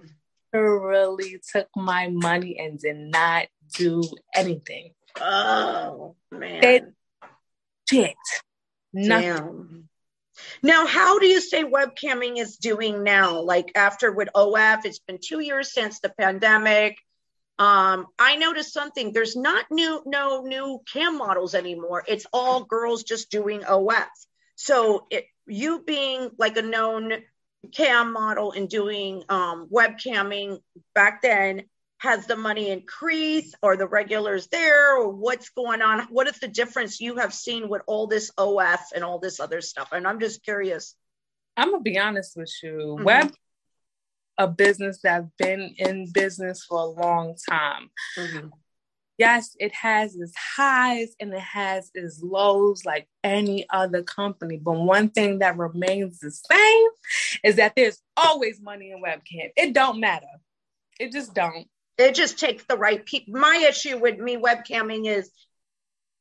literally 0.55 1.41
took 1.53 1.69
my 1.77 2.09
money 2.09 2.59
and 2.59 2.79
did 2.79 2.97
not 2.97 3.47
do 3.77 4.03
anything. 4.35 4.93
Oh 5.21 6.17
man. 6.31 6.61
They 6.61 6.83
did 7.89 8.15
nothing. 8.93 9.31
Damn. 9.31 9.89
Now, 10.63 10.87
how 10.87 11.19
do 11.19 11.27
you 11.27 11.41
say 11.41 11.63
webcamming 11.63 12.39
is 12.39 12.57
doing 12.57 13.05
now? 13.05 13.41
Like 13.41 13.73
after 13.77 14.11
with 14.11 14.29
OF, 14.35 14.85
it's 14.85 14.99
been 14.99 15.19
two 15.23 15.41
years 15.41 15.73
since 15.73 16.01
the 16.01 16.13
pandemic. 16.19 16.97
Um, 17.57 18.07
I 18.19 18.37
noticed 18.37 18.73
something. 18.73 19.13
There's 19.13 19.37
not 19.37 19.67
new 19.71 20.03
no 20.07 20.43
new 20.43 20.81
cam 20.93 21.19
models 21.19 21.55
anymore. 21.55 22.03
It's 22.09 22.27
all 22.33 22.65
girls 22.65 23.05
just 23.05 23.31
doing 23.31 23.65
OF. 23.65 24.09
So 24.57 25.07
it, 25.11 25.27
you 25.47 25.83
being 25.85 26.31
like 26.37 26.57
a 26.57 26.63
known 26.63 27.13
cam 27.73 28.13
model 28.13 28.53
and 28.53 28.69
doing 28.69 29.25
um, 29.29 29.69
webcamming 29.73 30.61
back 30.95 31.23
then, 31.23 31.65
has 31.99 32.27
the 32.27 32.37
money 32.37 32.71
increased? 32.71 33.55
Or 33.63 33.77
the 33.77 33.87
regulars 33.87 34.49
there? 34.49 34.99
Or 34.99 35.09
what's 35.09 35.49
going 35.51 35.83
on? 35.83 36.01
What 36.11 36.27
is 36.27 36.39
the 36.39 36.49
difference 36.49 37.01
you 37.01 37.17
have 37.17 37.33
seen 37.33 37.69
with 37.69 37.83
all 37.87 38.07
this 38.07 38.31
of 38.37 38.59
and 38.95 39.03
all 39.05 39.19
this 39.19 39.41
other 39.41 39.61
stuff? 39.61 39.89
And 39.93 40.07
i'm 40.07 40.21
just 40.21 40.45
curious. 40.45 40.95
I'm 41.57 41.71
gonna 41.71 41.83
be 41.83 41.99
honest 41.99 42.37
with 42.37 42.53
you. 42.63 42.97
Mm-hmm. 42.97 43.05
web 43.05 43.33
a 44.37 44.49
business 44.49 44.99
that's 45.03 45.31
been 45.39 45.75
in 45.79 46.11
business 46.11 46.65
for 46.65 46.79
a 46.81 46.85
long 46.85 47.37
time. 47.49 47.91
Mm-hmm. 48.19 48.49
yes 49.17 49.57
it 49.61 49.73
has 49.73 50.17
its 50.17 50.35
highs 50.57 51.15
and 51.21 51.33
it 51.33 51.41
has 51.41 51.91
its 51.95 52.21
lows 52.23 52.85
like 52.85 53.07
any 53.23 53.65
other 53.71 54.03
company 54.03 54.57
but 54.57 54.73
one 54.73 55.09
thing 55.09 55.39
that 55.39 55.57
remains 55.57 56.19
the 56.19 56.33
same 56.33 56.89
is 57.45 57.57
that 57.57 57.75
there's 57.77 58.01
always 58.17 58.61
money 58.61 58.91
in 58.91 59.03
webcam 59.03 59.51
it 59.57 59.73
don't 59.73 60.01
matter 60.01 60.27
it 60.99 61.13
just 61.13 61.35
don't 61.35 61.69
it 61.99 62.15
just 62.15 62.39
takes 62.39 62.65
the 62.65 62.77
right 62.77 63.05
people. 63.05 63.35
My 63.39 63.67
issue 63.69 63.99
with 63.99 64.19
me 64.19 64.37
webcamming 64.37 65.07
is 65.07 65.31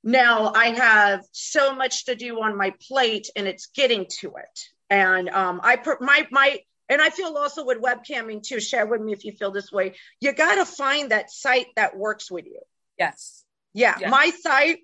now 0.03 0.51
I 0.53 0.67
have 0.67 1.23
so 1.31 1.73
much 1.75 2.05
to 2.05 2.15
do 2.15 2.41
on 2.41 2.57
my 2.57 2.73
plate 2.87 3.29
and 3.35 3.47
it's 3.47 3.67
getting 3.67 4.05
to 4.19 4.35
it. 4.35 4.59
And 4.89 5.29
um, 5.29 5.61
I 5.63 5.77
put 5.77 6.01
my, 6.01 6.27
my, 6.29 6.59
and 6.89 7.01
I 7.01 7.09
feel 7.09 7.35
also 7.37 7.65
with 7.65 7.81
webcamming 7.81 8.43
too, 8.43 8.59
share 8.59 8.85
with 8.85 9.01
me 9.01 9.13
if 9.13 9.25
you 9.25 9.31
feel 9.31 9.51
this 9.51 9.71
way. 9.71 9.95
You 10.19 10.33
got 10.33 10.55
to 10.55 10.65
find 10.65 11.11
that 11.11 11.31
site 11.31 11.67
that 11.75 11.97
works 11.97 12.29
with 12.29 12.45
you. 12.45 12.59
Yes. 12.99 13.43
Yeah. 13.73 13.95
Yes. 13.99 14.11
My 14.11 14.29
site 14.41 14.79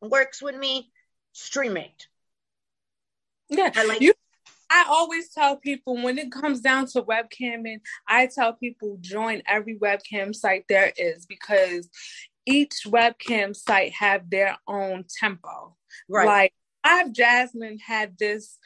works 0.00 0.40
with 0.40 0.54
me, 0.54 0.90
Streamate. 1.34 2.06
Yeah. 3.50 3.70
I 3.74 3.84
like 3.84 4.00
you 4.00 4.14
I 4.70 4.86
always 4.88 5.30
tell 5.30 5.56
people 5.56 6.02
when 6.02 6.18
it 6.18 6.32
comes 6.32 6.60
down 6.60 6.86
to 6.88 7.02
webcamming, 7.02 7.80
I 8.08 8.26
tell 8.26 8.52
people 8.54 8.98
join 9.00 9.42
every 9.46 9.78
webcam 9.78 10.34
site 10.34 10.64
there 10.68 10.92
is 10.96 11.26
because 11.26 11.88
each 12.46 12.82
webcam 12.86 13.54
site 13.54 13.92
have 13.92 14.30
their 14.30 14.56
own 14.66 15.04
tempo. 15.20 15.76
Right. 16.08 16.26
Like 16.26 16.52
I've 16.84 17.12
Jasmine 17.12 17.78
had 17.78 18.16
this 18.18 18.58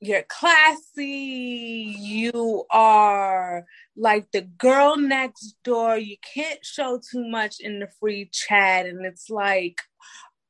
you're 0.00 0.22
classy, 0.22 1.94
you 1.98 2.64
are 2.70 3.64
like 3.96 4.30
the 4.32 4.42
girl 4.42 4.96
next 4.96 5.56
door, 5.64 5.98
you 5.98 6.16
can't 6.34 6.64
show 6.64 7.00
too 7.10 7.28
much 7.28 7.56
in 7.60 7.80
the 7.80 7.88
free 7.98 8.30
chat 8.32 8.86
and 8.86 9.04
it's 9.04 9.28
like 9.28 9.80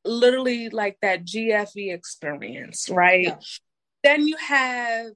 literally 0.04 0.68
like 0.68 0.98
that 1.00 1.24
GFE 1.24 1.94
experience, 1.94 2.88
right? 2.90 3.24
Yeah. 3.24 3.36
Then 4.02 4.26
you 4.26 4.36
have 4.36 5.12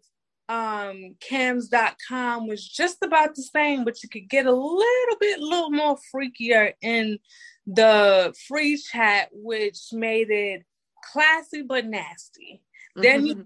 um 0.48 1.14
cams.com 1.20 2.46
was 2.46 2.66
just 2.66 2.98
about 3.02 3.34
the 3.34 3.42
same, 3.42 3.84
but 3.84 4.02
you 4.02 4.08
could 4.08 4.28
get 4.28 4.46
a 4.46 4.52
little 4.52 5.16
bit, 5.20 5.40
a 5.40 5.44
little 5.44 5.70
more 5.70 5.98
freakier 6.14 6.72
in 6.82 7.18
the 7.66 8.34
free 8.48 8.76
chat, 8.76 9.28
which 9.32 9.92
made 9.92 10.30
it 10.30 10.64
classy 11.12 11.62
but 11.62 11.86
nasty. 11.86 12.62
Mm-hmm. 12.96 13.02
Then 13.02 13.26
you 13.26 13.34
mm-hmm. 13.36 13.42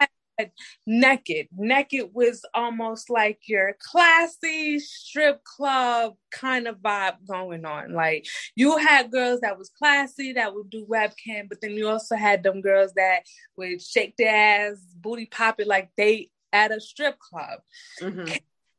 Naked. 0.87 1.49
Naked 1.57 2.11
was 2.12 2.44
almost 2.55 3.11
like 3.11 3.40
your 3.46 3.77
classy 3.81 4.79
strip 4.79 5.42
club 5.44 6.14
kind 6.31 6.66
of 6.66 6.77
vibe 6.79 7.27
going 7.27 7.64
on. 7.64 7.92
Like 7.92 8.27
you 8.55 8.77
had 8.77 9.11
girls 9.11 9.40
that 9.40 9.59
was 9.59 9.70
classy 9.70 10.33
that 10.35 10.55
would 10.55 10.70
do 10.70 10.87
webcam, 10.87 11.49
but 11.49 11.61
then 11.61 11.72
you 11.72 11.88
also 11.88 12.16
had 12.16 12.42
them 12.42 12.61
girls 12.61 12.92
that 12.96 13.20
would 13.57 13.81
shake 13.83 14.16
their 14.16 14.70
ass, 14.70 14.77
booty 14.96 15.27
pop 15.27 15.61
it 15.61 15.66
like 15.66 15.90
they 15.96 16.31
at 16.53 16.72
a 16.72 16.81
strip 16.81 17.18
club. 17.18 17.61
Mm-hmm. 18.01 18.33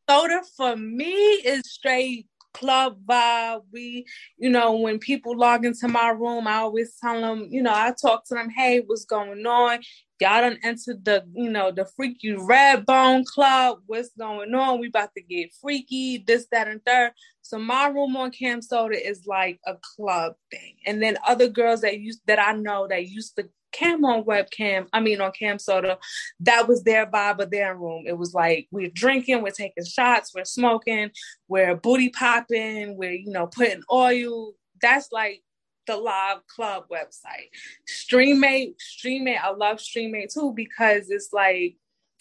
Soda 0.10 0.42
for 0.56 0.76
me 0.76 1.14
is 1.14 1.64
straight 1.66 2.28
club 2.54 2.98
vibe. 3.08 3.62
We, 3.72 4.06
you 4.38 4.50
know, 4.50 4.76
when 4.76 5.00
people 5.00 5.38
log 5.38 5.66
into 5.66 5.88
my 5.88 6.10
room, 6.10 6.48
I 6.48 6.58
always 6.58 6.96
tell 7.02 7.20
them, 7.22 7.48
you 7.50 7.62
know, 7.62 7.74
I 7.74 7.94
talk 8.00 8.26
to 8.28 8.36
them, 8.36 8.50
hey, 8.50 8.82
what's 8.86 9.06
going 9.06 9.46
on? 9.46 9.80
Y'all 10.20 10.42
done 10.42 10.58
entered 10.64 11.06
the, 11.06 11.24
you 11.34 11.50
know, 11.50 11.72
the 11.72 11.86
freaky 11.96 12.34
red 12.34 12.86
bone 12.86 13.24
club. 13.24 13.80
What's 13.86 14.10
going 14.18 14.54
on? 14.56 14.80
We 14.80 14.88
about 14.88 15.12
to 15.16 15.22
get 15.22 15.54
freaky, 15.62 16.24
this, 16.26 16.48
that, 16.52 16.68
and 16.68 16.84
third. 16.84 17.12
So 17.44 17.60
my 17.60 17.88
room 17.88 18.18
on 18.18 18.32
Cam 18.32 18.62
Soda 18.62 18.96
is 18.96 19.28
like 19.28 19.60
a 19.66 19.76
club 19.96 20.34
thing. 20.50 20.76
And 20.86 21.02
then 21.02 21.18
other 21.26 21.48
girls 21.48 21.82
that 21.82 22.00
used 22.00 22.22
that 22.26 22.40
I 22.40 22.54
know 22.54 22.88
that 22.88 23.08
used 23.08 23.36
to 23.36 23.48
cam 23.72 24.04
on 24.06 24.24
webcam, 24.24 24.88
I 24.94 25.00
mean 25.00 25.22
on 25.22 25.32
Cam 25.32 25.60
Soda, 25.60 25.98
that 26.42 26.68
was 26.68 26.84
their 26.84 27.06
vibe 27.06 27.40
of 27.40 27.52
their 27.52 27.76
room. 27.76 28.04
It 28.06 28.18
was 28.18 28.34
like 28.34 28.68
we're 28.72 28.90
drinking, 28.90 29.42
we're 29.42 29.52
taking 29.52 29.86
shots, 29.86 30.34
we're 30.34 30.46
smoking, 30.46 31.12
we're 31.48 31.76
booty 31.76 32.10
popping, 32.10 32.98
we're, 32.98 33.14
you 33.14 33.32
know, 33.32 33.48
putting 33.48 33.84
oil. 33.92 34.54
That's 34.82 35.12
like 35.12 35.44
the 35.86 35.98
live 35.98 36.46
club 36.48 36.86
website. 36.92 37.50
Streamate, 37.90 38.76
Streamate, 38.78 39.42
I 39.42 39.52
love 39.52 39.78
Streamate 39.78 40.34
too 40.34 40.54
because 40.56 41.10
it's 41.10 41.30
like 41.34 41.76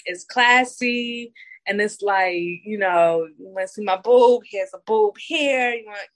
it's 0.04 0.24
classy 0.24 1.32
and 1.66 1.80
it's 1.80 2.00
like, 2.00 2.36
you 2.36 2.78
know, 2.78 3.26
you 3.38 3.48
want 3.48 3.66
to 3.66 3.72
see 3.72 3.84
my 3.84 3.96
boob, 3.96 4.42
here's 4.48 4.72
a 4.72 4.78
boob 4.86 5.16
here. 5.18 5.72
You 5.72 5.86
want 5.86 6.08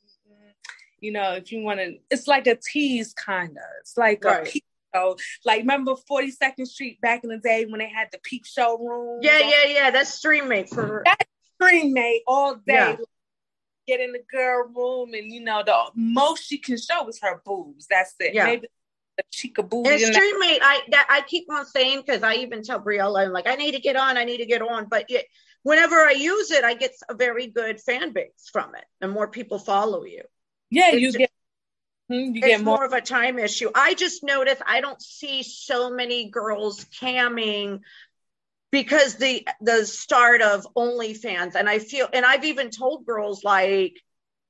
you 1.01 1.13
know, 1.13 1.33
if 1.33 1.51
you 1.51 1.63
want 1.63 1.81
to, 1.81 1.97
it's 2.11 2.29
like 2.29 2.47
a 2.47 2.57
tease 2.57 3.13
kind 3.15 3.51
of. 3.51 3.65
It's 3.81 3.97
like 3.97 4.25
right. 4.25 4.47
a 4.47 4.51
show. 4.95 5.17
Like 5.45 5.61
remember 5.61 5.95
42nd 6.11 6.67
Street 6.67 7.01
back 7.01 7.25
in 7.25 7.31
the 7.31 7.39
day 7.39 7.67
when 7.67 7.79
they 7.79 7.89
had 7.89 8.09
the 8.13 8.19
peep 8.19 8.45
show 8.45 8.79
room? 8.79 9.21
Yeah, 9.23 9.39
yeah, 9.39 9.65
yeah. 9.67 9.91
That's 9.91 10.21
Streamate 10.23 10.69
for 10.69 11.03
that's 11.05 11.25
Streamate 11.61 12.21
all 12.27 12.55
day. 12.55 12.63
Yeah 12.75 12.97
get 13.87 13.99
in 13.99 14.13
the 14.13 14.23
girl 14.31 14.69
room 14.73 15.15
and 15.15 15.33
you 15.33 15.43
know 15.43 15.65
the 15.67 15.75
most 15.97 16.47
she 16.47 16.59
can 16.59 16.77
show 16.77 17.09
is 17.09 17.19
her 17.21 17.43
boobs. 17.45 17.89
That's 17.91 18.15
it. 18.21 18.35
Yeah. 18.35 18.45
Maybe 18.45 18.69
a 19.21 19.23
chica 19.31 19.63
boob. 19.63 19.87
And 19.87 20.01
streammate, 20.01 20.59
I 20.63 20.81
that 20.91 21.07
I 21.09 21.23
keep 21.27 21.51
on 21.51 21.67
saying 21.67 22.03
because 22.05 22.23
I 22.23 22.35
even 22.35 22.63
tell 22.63 22.81
Briella, 22.81 23.27
I'm 23.27 23.33
like, 23.33 23.49
I 23.49 23.55
need 23.55 23.73
to 23.73 23.81
get 23.81 23.97
on, 23.97 24.17
I 24.17 24.25
need 24.25 24.39
to 24.39 24.47
get 24.47 24.63
on. 24.63 24.87
But 24.87 25.07
it, 25.09 25.27
whenever 25.63 25.97
I 25.97 26.13
use 26.13 26.51
it, 26.51 26.65
I 26.65 26.75
get 26.75 26.93
a 27.09 27.15
very 27.15 27.47
good 27.47 27.81
fan 27.81 28.13
base 28.13 28.49
from 28.53 28.75
it, 28.75 28.85
and 29.01 29.13
more 29.13 29.29
people 29.29 29.59
follow 29.59 30.05
you. 30.05 30.23
Yeah, 30.71 30.91
it's 30.93 31.01
you 31.01 31.13
get. 31.13 31.30
Hmm, 32.11 32.35
you 32.35 32.41
get 32.41 32.61
more. 32.61 32.79
more 32.79 32.85
of 32.85 32.93
a 32.93 33.01
time 33.01 33.39
issue. 33.39 33.71
I 33.73 33.95
just 33.95 34.25
notice 34.25 34.59
I 34.67 34.81
don't 34.81 35.01
see 35.01 35.45
so 35.45 35.91
many 35.91 36.29
girls 36.29 36.85
camming 37.01 37.83
because 38.73 39.15
the 39.15 39.47
the 39.61 39.87
start 39.87 40.43
of 40.43 40.67
OnlyFans, 40.77 41.55
and 41.55 41.69
I 41.69 41.79
feel, 41.79 42.09
and 42.13 42.27
I've 42.27 42.45
even 42.45 42.71
told 42.71 43.07
girls 43.07 43.45
like, 43.45 43.95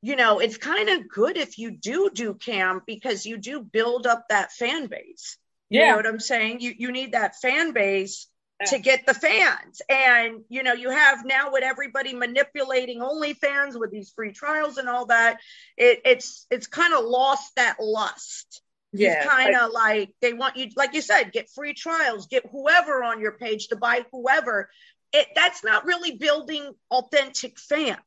you 0.01 0.17
know, 0.17 0.39
it's 0.39 0.57
kind 0.57 0.89
of 0.89 1.09
good 1.11 1.37
if 1.37 1.59
you 1.59 1.71
do 1.71 2.09
do 2.15 2.33
cam 2.33 2.81
because 2.87 3.27
you 3.27 3.37
do 3.37 3.61
build 3.63 4.07
up 4.07 4.25
that 4.31 4.53
fan 4.53 4.87
base. 4.87 5.37
Yeah. 5.69 5.81
You 5.81 5.91
know 5.91 5.97
what 5.97 6.07
I'm 6.07 6.21
saying? 6.21 6.61
You 6.61 6.73
you 6.75 6.93
need 6.93 7.13
that 7.13 7.37
fan 7.43 7.73
base 7.73 8.27
to 8.67 8.79
get 8.79 9.07
the 9.07 9.15
fans. 9.15 9.81
And 9.89 10.43
you 10.49 10.63
know, 10.63 10.73
you 10.73 10.91
have 10.91 11.25
now 11.25 11.53
with 11.53 11.63
everybody 11.63 12.15
manipulating 12.15 13.01
OnlyFans 13.01 13.79
with 13.79 13.91
these 13.91 14.11
free 14.11 14.33
trials 14.33 14.77
and 14.77 14.89
all 14.89 15.07
that, 15.07 15.39
it, 15.77 16.01
it's 16.05 16.47
it's 16.51 16.67
kind 16.67 16.95
of 16.95 17.05
lost 17.05 17.57
that 17.57 17.77
lust. 17.81 18.63
Yeah 18.93 19.25
kind 19.25 19.55
of 19.55 19.71
like 19.71 20.11
they 20.21 20.33
want 20.33 20.57
you 20.57 20.69
like 20.77 20.95
you 20.95 21.01
said 21.01 21.31
get 21.31 21.49
free 21.49 21.75
trials 21.75 22.27
get 22.27 22.45
whoever 22.51 23.05
on 23.05 23.21
your 23.21 23.33
page 23.33 23.69
to 23.69 23.77
buy 23.77 24.05
whoever. 24.11 24.69
It 25.13 25.29
that's 25.35 25.63
not 25.63 25.85
really 25.85 26.17
building 26.17 26.73
authentic 26.91 27.59
fans. 27.59 27.99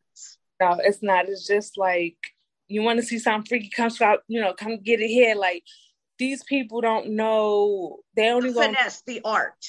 No 0.60 0.78
it's 0.84 1.02
not. 1.02 1.30
It's 1.30 1.48
just 1.48 1.78
like 1.78 2.18
you 2.68 2.82
want 2.82 3.00
to 3.00 3.06
see 3.06 3.18
something 3.18 3.48
freaky 3.48 3.70
come 3.74 3.92
out 4.02 4.20
you 4.28 4.42
know 4.42 4.54
come 4.54 4.78
get 4.84 5.00
it 5.00 5.08
here. 5.08 5.36
Like 5.36 5.64
these 6.20 6.44
people 6.44 6.82
don't 6.82 7.16
know. 7.16 8.00
They 8.16 8.30
only 8.30 8.52
the 8.52 8.62
finesse 8.62 9.04
the 9.08 9.22
art 9.24 9.66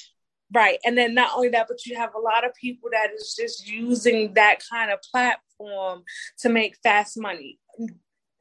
right 0.55 0.79
and 0.85 0.97
then 0.97 1.13
not 1.13 1.31
only 1.35 1.49
that 1.49 1.67
but 1.67 1.85
you 1.85 1.95
have 1.95 2.15
a 2.15 2.19
lot 2.19 2.45
of 2.45 2.51
people 2.55 2.89
that 2.91 3.09
is 3.13 3.35
just 3.39 3.67
using 3.67 4.33
that 4.33 4.59
kind 4.71 4.89
of 4.89 4.99
platform 5.11 6.01
to 6.39 6.49
make 6.49 6.77
fast 6.83 7.19
money 7.19 7.59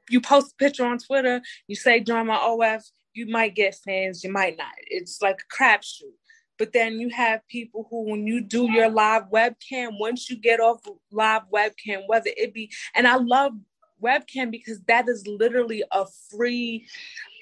you 0.09 0.21
post 0.21 0.53
a 0.53 0.57
picture 0.57 0.85
on 0.85 0.99
Twitter, 0.99 1.41
you 1.67 1.77
say 1.77 2.01
join 2.01 2.27
my 2.27 2.37
OF, 2.37 2.83
you 3.15 3.27
might 3.27 3.55
get 3.55 3.77
fans, 3.77 4.25
you 4.25 4.33
might 4.33 4.57
not. 4.57 4.73
It's 4.87 5.23
like 5.23 5.41
a 5.41 5.55
crapshoot. 5.55 6.13
But 6.57 6.73
then 6.73 7.01
you 7.01 7.09
have 7.11 7.47
people 7.49 7.87
who, 7.91 8.11
when 8.11 8.27
you 8.27 8.41
do 8.41 8.71
your 8.71 8.89
live 8.89 9.25
webcam, 9.25 9.99
once 9.99 10.31
you 10.31 10.37
get 10.37 10.61
off 10.61 10.81
live 11.11 11.43
webcam, 11.53 12.03
whether 12.07 12.31
it 12.37 12.55
be, 12.55 12.71
and 12.95 13.09
I 13.09 13.17
love 13.17 13.55
webcam 14.03 14.53
because 14.53 14.81
that 14.83 15.09
is 15.09 15.27
literally 15.27 15.83
a 15.91 16.07
free 16.31 16.87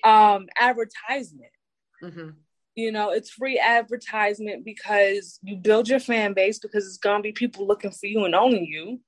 um, 0.02 0.46
advertisement. 0.58 1.52
Mm-hmm. 2.02 2.30
You 2.74 2.90
know, 2.90 3.10
it's 3.10 3.30
free 3.30 3.58
advertisement 3.58 4.64
because 4.64 5.38
you 5.42 5.56
build 5.56 5.88
your 5.88 6.00
fan 6.00 6.32
base 6.32 6.58
because 6.58 6.86
it's 6.86 6.98
gonna 6.98 7.22
be 7.22 7.32
people 7.32 7.66
looking 7.66 7.90
for 7.90 8.06
you 8.06 8.24
and 8.24 8.34
owning 8.34 8.64
you. 8.64 9.00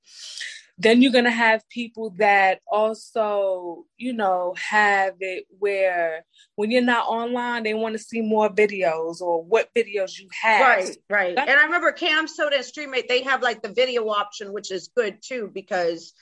Then 0.77 1.01
you're 1.01 1.11
gonna 1.11 1.31
have 1.31 1.67
people 1.69 2.11
that 2.17 2.59
also, 2.67 3.85
you 3.97 4.13
know, 4.13 4.53
have 4.57 5.15
it 5.21 5.45
where 5.57 6.25
when 6.55 6.69
you're 6.69 6.81
not 6.81 7.07
online, 7.07 7.63
they 7.63 7.73
want 7.73 7.93
to 7.93 7.99
see 7.99 8.21
more 8.21 8.49
videos 8.49 9.21
or 9.21 9.41
what 9.43 9.73
videos 9.73 10.19
you 10.19 10.27
have. 10.41 10.61
Right, 10.61 10.97
right. 11.09 11.37
And 11.37 11.49
I 11.49 11.63
remember 11.63 11.91
cam 11.91 12.27
soda 12.27 12.57
and 12.57 12.65
Streamate, 12.65 13.07
they 13.07 13.23
have 13.23 13.41
like 13.41 13.61
the 13.61 13.69
video 13.69 14.07
option, 14.09 14.53
which 14.53 14.69
is 14.71 14.89
good 14.95 15.19
too 15.23 15.49
because 15.53 16.13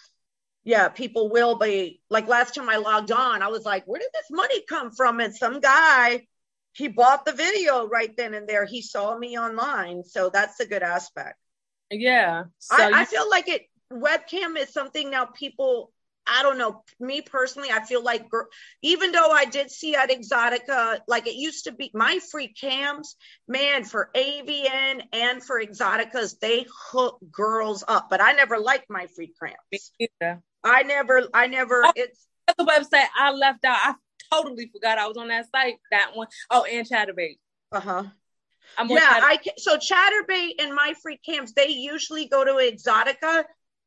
yeah, 0.63 0.87
people 0.87 1.29
will 1.29 1.57
be 1.57 2.01
like 2.09 2.27
last 2.27 2.55
time 2.55 2.69
I 2.69 2.77
logged 2.77 3.11
on, 3.11 3.41
I 3.41 3.47
was 3.47 3.65
like, 3.65 3.85
where 3.85 3.99
did 3.99 4.09
this 4.13 4.27
money 4.31 4.63
come 4.67 4.91
from? 4.91 5.19
And 5.19 5.35
some 5.35 5.59
guy, 5.59 6.25
he 6.73 6.87
bought 6.87 7.25
the 7.25 7.31
video 7.33 7.87
right 7.87 8.15
then 8.17 8.33
and 8.33 8.47
there. 8.47 8.65
He 8.65 8.81
saw 8.81 9.17
me 9.17 9.37
online. 9.37 10.03
So 10.03 10.29
that's 10.29 10.59
a 10.59 10.65
good 10.65 10.83
aspect. 10.83 11.37
Yeah. 11.89 12.45
So 12.59 12.75
I, 12.75 12.89
you- 12.89 12.95
I 12.95 13.05
feel 13.05 13.29
like 13.29 13.47
it 13.47 13.63
webcam 13.91 14.57
is 14.57 14.73
something 14.73 15.09
now 15.11 15.25
people 15.25 15.91
I 16.25 16.41
don't 16.41 16.57
know. 16.57 16.83
Me 16.99 17.21
personally, 17.21 17.69
I 17.69 17.83
feel 17.83 18.01
like 18.01 18.25
even 18.81 19.11
though 19.11 19.29
I 19.29 19.45
did 19.45 19.69
see 19.69 19.95
at 19.95 20.09
Exxxotica, 20.09 20.99
like 21.07 21.27
it 21.27 21.35
used 21.35 21.65
to 21.65 21.73
be 21.73 21.91
my 21.93 22.19
free 22.31 22.47
cams, 22.47 23.15
man, 23.47 23.83
for 23.83 24.09
AVN 24.15 25.01
and 25.11 25.43
for 25.43 25.61
Exxxoticas, 25.61 26.39
they 26.39 26.65
hook 26.91 27.19
girls 27.31 27.83
up. 27.87 28.09
But 28.09 28.21
I 28.21 28.31
never 28.33 28.57
liked 28.57 28.87
MyFreeCams. 28.89 29.89
Yeah. 30.21 30.37
I 30.63 30.83
never, 30.83 31.27
I 31.33 31.47
never. 31.47 31.83
It's 31.95 32.25
the 32.57 32.63
website 32.63 33.07
I 33.17 33.31
left 33.31 33.65
out. 33.65 33.77
I 33.81 33.93
totally 34.33 34.69
forgot 34.73 34.97
I 34.97 35.07
was 35.07 35.17
on 35.17 35.27
that 35.29 35.49
site. 35.51 35.75
That 35.91 36.11
one. 36.15 36.27
Oh, 36.49 36.65
and 36.65 36.87
Chaturbate. 36.87 37.37
Uh 37.71 37.79
huh. 37.79 38.03
I'm 38.77 38.89
yeah, 38.89 38.99
Chatter- 38.99 39.25
I 39.25 39.37
so 39.57 39.77
Chaturbate 39.77 40.55
and 40.59 40.77
MyFreeCams 40.77 41.53
they 41.53 41.69
usually 41.69 42.27
go 42.27 42.43
to 42.43 42.53
Exxxotica, 42.53 43.43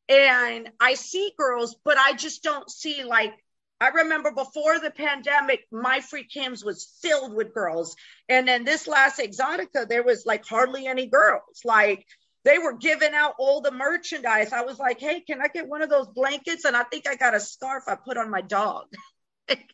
and 0.09 0.71
I 0.81 0.95
see 0.95 1.33
girls, 1.37 1.77
but 1.85 1.99
I 1.99 2.13
just 2.13 2.43
don't 2.43 2.71
see 2.71 3.05
like 3.05 3.35
I 3.81 3.89
remember 3.89 4.33
before 4.33 4.79
the 4.79 4.91
pandemic, 4.91 5.65
MyFreeCams 5.73 6.65
was 6.65 6.97
filled 7.03 7.35
with 7.35 7.53
girls, 7.53 7.97
and 8.29 8.47
then 8.47 8.65
this 8.65 8.87
last 8.87 9.19
Exxxotica 9.19 9.89
there 9.89 10.03
was 10.03 10.25
like 10.27 10.47
hardly 10.47 10.87
any 10.87 11.07
girls. 11.07 11.63
Like 11.65 12.07
they 12.45 12.59
were 12.59 12.75
giving 12.75 13.13
out 13.13 13.35
all 13.39 13.61
the 13.61 13.73
merchandise. 13.73 14.53
I 14.53 14.63
was 14.63 14.79
like, 14.79 15.01
hey, 15.01 15.21
can 15.21 15.41
I 15.43 15.49
get 15.49 15.69
one 15.69 15.83
of 15.83 15.91
those 15.91 16.07
blankets? 16.07 16.65
And 16.65 16.77
I 16.77 16.85
think 16.85 17.09
I 17.09 17.17
got 17.17 17.35
a 17.35 17.41
scarf 17.41 17.85
I 17.89 17.97
put 17.97 18.17
on 18.17 18.31
my 18.31 18.41
dog. 18.41 18.85
like 19.49 19.69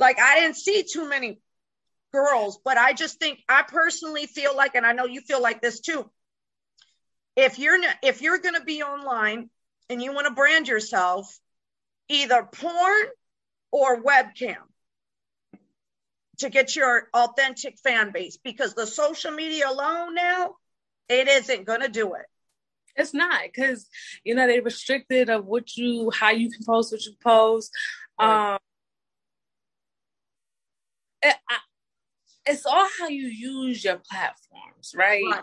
I 0.00 0.40
didn't 0.40 0.56
see 0.56 0.84
too 0.84 1.08
many 1.08 1.40
girls, 2.12 2.58
but 2.64 2.78
I 2.78 2.92
just 2.92 3.18
think 3.18 3.40
I 3.48 3.62
personally 3.62 4.26
feel 4.26 4.56
like, 4.56 4.74
and 4.74 4.86
I 4.86 4.92
know 4.92 5.06
you 5.06 5.20
feel 5.20 5.42
like 5.42 5.60
this 5.60 5.80
too. 5.80 6.10
If 7.36 7.58
you're 7.58 7.80
not, 7.80 7.96
if 8.02 8.22
you're 8.22 8.38
going 8.38 8.54
to 8.54 8.64
be 8.64 8.82
online 8.82 9.50
and 9.88 10.02
you 10.02 10.12
want 10.12 10.26
to 10.26 10.34
brand 10.34 10.68
yourself, 10.68 11.38
either 12.08 12.48
porn 12.50 13.06
or 13.70 14.02
webcam 14.02 14.56
to 16.38 16.50
get 16.50 16.74
your 16.74 17.08
authentic 17.14 17.78
fan 17.78 18.12
base 18.12 18.38
because 18.42 18.74
the 18.74 18.86
social 18.86 19.30
media 19.30 19.68
alone 19.68 20.14
now 20.14 20.54
it 21.08 21.28
isn't 21.28 21.66
going 21.66 21.80
to 21.80 21.88
do 21.88 22.14
it. 22.14 22.26
It's 22.96 23.14
not 23.14 23.42
because 23.44 23.88
you 24.24 24.34
know 24.34 24.46
they 24.46 24.60
restricted 24.60 25.30
of 25.30 25.46
what 25.46 25.76
you 25.76 26.10
how 26.10 26.30
you 26.30 26.50
can 26.50 26.64
post 26.64 26.92
what 26.92 27.04
you 27.04 27.12
post. 27.22 27.70
Right. 28.20 28.54
Um, 28.54 28.58
it, 31.22 31.36
I, 31.48 31.56
it's 32.46 32.66
all 32.66 32.88
how 32.98 33.08
you 33.08 33.26
use 33.26 33.84
your 33.84 34.00
platforms, 34.10 34.94
right? 34.94 35.22
Right. 35.30 35.42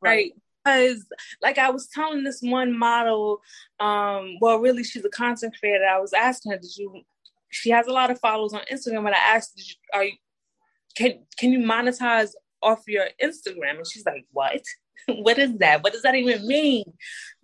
right. 0.00 0.32
Because, 0.64 1.04
like 1.42 1.58
I 1.58 1.70
was 1.70 1.88
telling 1.88 2.24
this 2.24 2.40
one 2.40 2.76
model, 2.76 3.42
um, 3.80 4.36
well, 4.40 4.58
really, 4.58 4.82
she's 4.82 5.04
a 5.04 5.10
content 5.10 5.54
creator. 5.58 5.84
I 5.84 6.00
was 6.00 6.14
asking 6.14 6.52
her, 6.52 6.58
"Did 6.58 6.76
you?" 6.76 7.02
She 7.50 7.70
has 7.70 7.86
a 7.86 7.92
lot 7.92 8.10
of 8.10 8.18
followers 8.18 8.54
on 8.54 8.62
Instagram, 8.72 9.06
and 9.06 9.14
I 9.14 9.36
asked, 9.36 9.52
you, 9.56 9.74
"Are 9.92 10.04
you? 10.04 10.12
Can 10.96 11.26
can 11.36 11.52
you 11.52 11.58
monetize 11.58 12.30
off 12.62 12.84
your 12.86 13.08
Instagram?" 13.22 13.76
And 13.76 13.86
she's 13.86 14.06
like, 14.06 14.24
"What?" 14.32 14.62
what 15.08 15.38
is 15.38 15.56
that? 15.58 15.82
What 15.82 15.92
does 15.92 16.02
that 16.02 16.14
even 16.14 16.46
mean? 16.46 16.84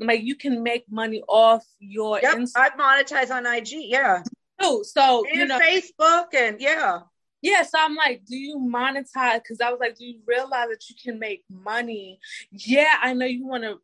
I'm 0.00 0.06
like, 0.06 0.22
you 0.22 0.34
can 0.34 0.62
make 0.62 0.84
money 0.90 1.22
off 1.28 1.64
your 1.78 2.20
yep, 2.22 2.36
Inst- 2.36 2.56
I 2.56 2.70
monetize 2.70 3.30
on 3.30 3.46
IG, 3.46 3.68
yeah. 3.72 4.22
Oh, 4.60 4.82
so 4.82 5.24
and 5.26 5.36
you 5.36 5.46
know 5.46 5.58
Facebook 5.58 6.34
and 6.34 6.60
yeah. 6.60 7.00
Yeah, 7.42 7.62
so 7.62 7.78
I'm 7.78 7.94
like, 7.94 8.24
do 8.26 8.36
you 8.36 8.58
monetize? 8.58 9.42
Because 9.42 9.60
I 9.60 9.70
was 9.70 9.80
like, 9.80 9.96
do 9.96 10.04
you 10.04 10.18
realize 10.26 10.68
that 10.68 10.88
you 10.88 10.96
can 11.02 11.18
make 11.18 11.44
money? 11.50 12.18
Yeah, 12.50 12.96
I 13.00 13.14
know 13.14 13.26
you 13.26 13.46
want 13.46 13.64
to 13.64 13.80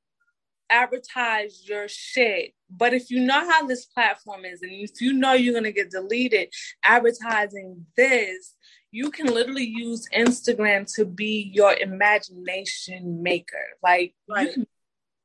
advertise 0.69 1.66
your 1.69 1.88
shit, 1.88 2.53
but 2.71 2.92
if 2.92 3.11
you 3.11 3.21
know 3.21 3.49
how 3.49 3.66
this 3.66 3.87
platform 3.87 4.45
is 4.45 4.62
and 4.62 4.73
if 4.73 5.01
you 5.01 5.12
know 5.12 5.33
you're 5.33 5.55
gonna 5.55 5.73
get 5.73 5.90
deleted 5.90 6.49
advertising 6.83 7.87
this, 7.97 8.55
you 8.90 9.11
can 9.11 9.27
literally 9.27 9.64
use 9.64 10.09
Instagram 10.14 10.92
to 10.95 11.05
be 11.05 11.51
your 11.55 11.75
imagination 11.75 13.23
maker. 13.23 13.64
Like 13.83 14.14
right. 14.29 14.47
you 14.49 14.53
can 14.53 14.66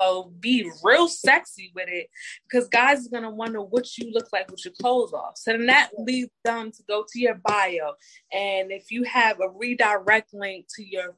oh, 0.02 0.32
be 0.40 0.70
real 0.84 1.08
sexy 1.08 1.72
with 1.74 1.88
it 1.88 2.08
because 2.50 2.68
guys 2.68 3.06
are 3.06 3.10
gonna 3.10 3.32
wonder 3.32 3.62
what 3.62 3.98
you 3.98 4.12
look 4.12 4.28
like 4.34 4.50
with 4.52 4.66
your 4.66 4.74
clothes 4.82 5.14
off. 5.14 5.38
So 5.38 5.52
then 5.52 5.68
that 5.68 5.92
leads 5.98 6.32
them 6.44 6.72
to 6.72 6.84
go 6.90 7.06
to 7.08 7.20
your 7.20 7.36
bio, 7.36 7.94
and 8.34 8.72
if 8.72 8.92
you 8.92 9.04
have 9.04 9.40
a 9.40 9.50
redirect 9.50 10.34
link 10.34 10.66
to 10.76 10.84
your 10.84 11.16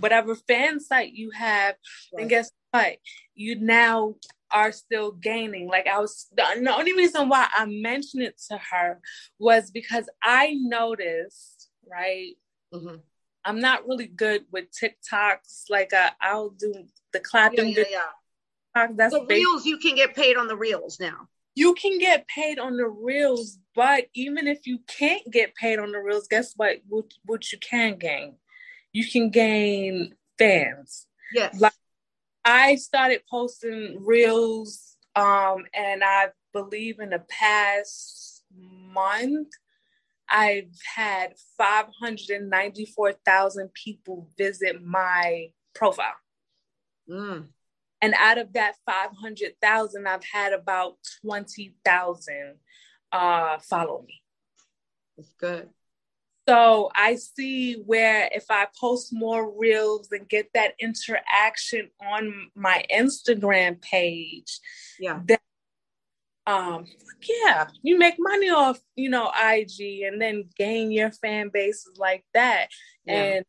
whatever 0.00 0.34
fan 0.34 0.80
site 0.80 1.12
you 1.12 1.30
have, 1.30 1.76
right. 2.12 2.18
then 2.18 2.28
guess 2.28 2.50
what? 2.72 2.96
You 3.34 3.60
now 3.60 4.16
are 4.50 4.72
still 4.72 5.12
gaining. 5.12 5.68
Like 5.68 5.86
I 5.86 6.00
was, 6.00 6.26
the 6.36 6.74
only 6.76 6.92
reason 6.92 7.28
why 7.28 7.46
I 7.54 7.66
mentioned 7.66 8.24
it 8.24 8.40
to 8.50 8.58
her 8.58 9.00
was 9.38 9.70
because 9.70 10.08
I 10.22 10.56
noticed 10.60 11.54
right? 11.90 12.32
Mm-hmm. 12.72 12.96
I'm 13.44 13.60
not 13.60 13.86
really 13.86 14.06
good 14.06 14.44
with 14.50 14.66
TikToks. 14.70 15.64
Like 15.68 15.92
uh, 15.92 16.10
I'll 16.20 16.50
do 16.50 16.74
the 17.12 17.20
clapping. 17.20 17.68
Yeah, 17.68 17.78
yeah, 17.78 17.84
yeah. 17.90 17.98
That's 18.74 19.14
the 19.14 19.26
reels. 19.28 19.64
You 19.64 19.78
can 19.78 19.94
get 19.94 20.14
paid 20.14 20.36
on 20.36 20.48
the 20.48 20.56
reels 20.56 20.98
now. 21.00 21.28
You 21.54 21.74
can 21.74 21.98
get 21.98 22.26
paid 22.26 22.58
on 22.58 22.76
the 22.76 22.88
reels, 22.88 23.58
but 23.76 24.06
even 24.14 24.48
if 24.48 24.66
you 24.66 24.80
can't 24.88 25.22
get 25.30 25.54
paid 25.54 25.78
on 25.78 25.92
the 25.92 25.98
reels, 25.98 26.26
guess 26.26 26.52
what? 26.56 26.78
What, 26.88 27.12
what 27.24 27.52
you 27.52 27.58
can 27.58 27.96
gain? 27.96 28.34
You 28.92 29.06
can 29.06 29.30
gain 29.30 30.16
fans. 30.36 31.06
Yes. 31.32 31.60
Like 31.60 31.72
I 32.44 32.74
started 32.74 33.22
posting 33.30 34.04
reels, 34.04 34.96
um, 35.14 35.64
and 35.72 36.02
I 36.02 36.30
believe 36.52 36.98
in 36.98 37.10
the 37.10 37.22
past 37.28 38.42
month 38.52 39.48
I've 40.28 40.76
had 40.94 41.34
594,000 41.58 43.72
people 43.72 44.28
visit 44.36 44.82
my 44.82 45.52
profile. 45.74 46.16
Mm. 47.08 47.46
And 48.04 48.12
out 48.18 48.36
of 48.36 48.52
that 48.52 48.74
500,000, 48.84 50.06
I've 50.06 50.24
had 50.30 50.52
about 50.52 50.98
20,000 51.22 52.54
uh, 53.10 53.58
follow 53.60 54.04
me. 54.06 54.22
That's 55.16 55.32
good. 55.40 55.70
So 56.46 56.90
I 56.94 57.14
see 57.14 57.76
where 57.76 58.28
if 58.30 58.44
I 58.50 58.66
post 58.78 59.08
more 59.10 59.58
reels 59.58 60.08
and 60.12 60.28
get 60.28 60.50
that 60.52 60.74
interaction 60.78 61.88
on 62.06 62.50
my 62.54 62.84
Instagram 62.92 63.80
page, 63.80 64.60
yeah, 65.00 65.20
then 65.24 65.38
um 66.46 66.84
yeah 67.26 67.68
you 67.80 67.96
make 67.96 68.16
money 68.18 68.50
off 68.50 68.78
you 68.96 69.08
know 69.08 69.32
ig 69.50 69.80
and 70.02 70.20
then 70.20 70.44
gain 70.58 70.90
your 70.90 71.10
fan 71.10 71.48
bases 71.48 71.96
like 71.96 72.22
that 72.34 72.68
yeah. 73.06 73.14
and 73.14 73.44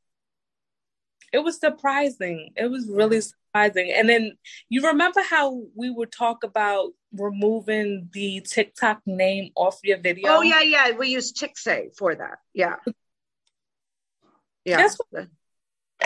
it 1.34 1.40
was 1.40 1.60
surprising 1.60 2.54
it 2.56 2.68
was 2.72 2.88
really 2.88 3.20
surprising 3.20 3.45
and 3.56 4.10
then 4.10 4.34
you 4.70 4.88
remember 4.88 5.22
how 5.22 5.64
we 5.76 5.90
would 5.90 6.12
talk 6.12 6.44
about 6.44 6.92
removing 7.14 8.10
the 8.12 8.42
tiktok 8.42 9.00
name 9.06 9.52
off 9.56 9.80
your 9.84 9.98
video 9.98 10.30
oh 10.30 10.42
yeah 10.42 10.62
yeah 10.62 10.92
we 10.92 11.10
use 11.10 11.32
TikSay 11.34 11.96
for 11.98 12.16
that 12.16 12.40
yeah 12.54 12.76
yeah 14.66 14.78
That's 14.78 14.98
what, 15.10 15.28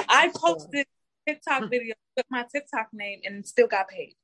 i 0.08 0.32
posted 0.34 0.86
tiktok 1.28 1.70
video 1.70 1.96
with 2.16 2.26
my 2.30 2.46
tiktok 2.52 2.88
name 2.94 3.22
and 3.26 3.46
still 3.46 3.68
got 3.68 3.88
paid 3.88 4.16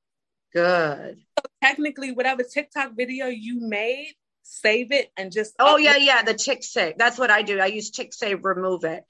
Good. 0.56 1.18
So 1.38 1.46
technically, 1.62 2.14
whatever 2.14 2.42
TikTok 2.44 2.96
video 2.96 3.28
you 3.28 3.60
made, 3.60 4.14
save 4.44 4.94
it 4.94 5.12
and 5.18 5.30
just. 5.30 5.54
Oh 5.60 5.76
yeah, 5.76 5.98
yeah. 5.98 6.24
The 6.24 6.34
TikTok. 6.34 6.94
That's 6.98 7.20
what 7.20 7.30
I 7.30 7.42
do. 7.42 7.60
I 7.60 7.66
use 7.66 7.92
TikTok. 7.92 8.42
Remove 8.42 8.86
it. 8.86 9.04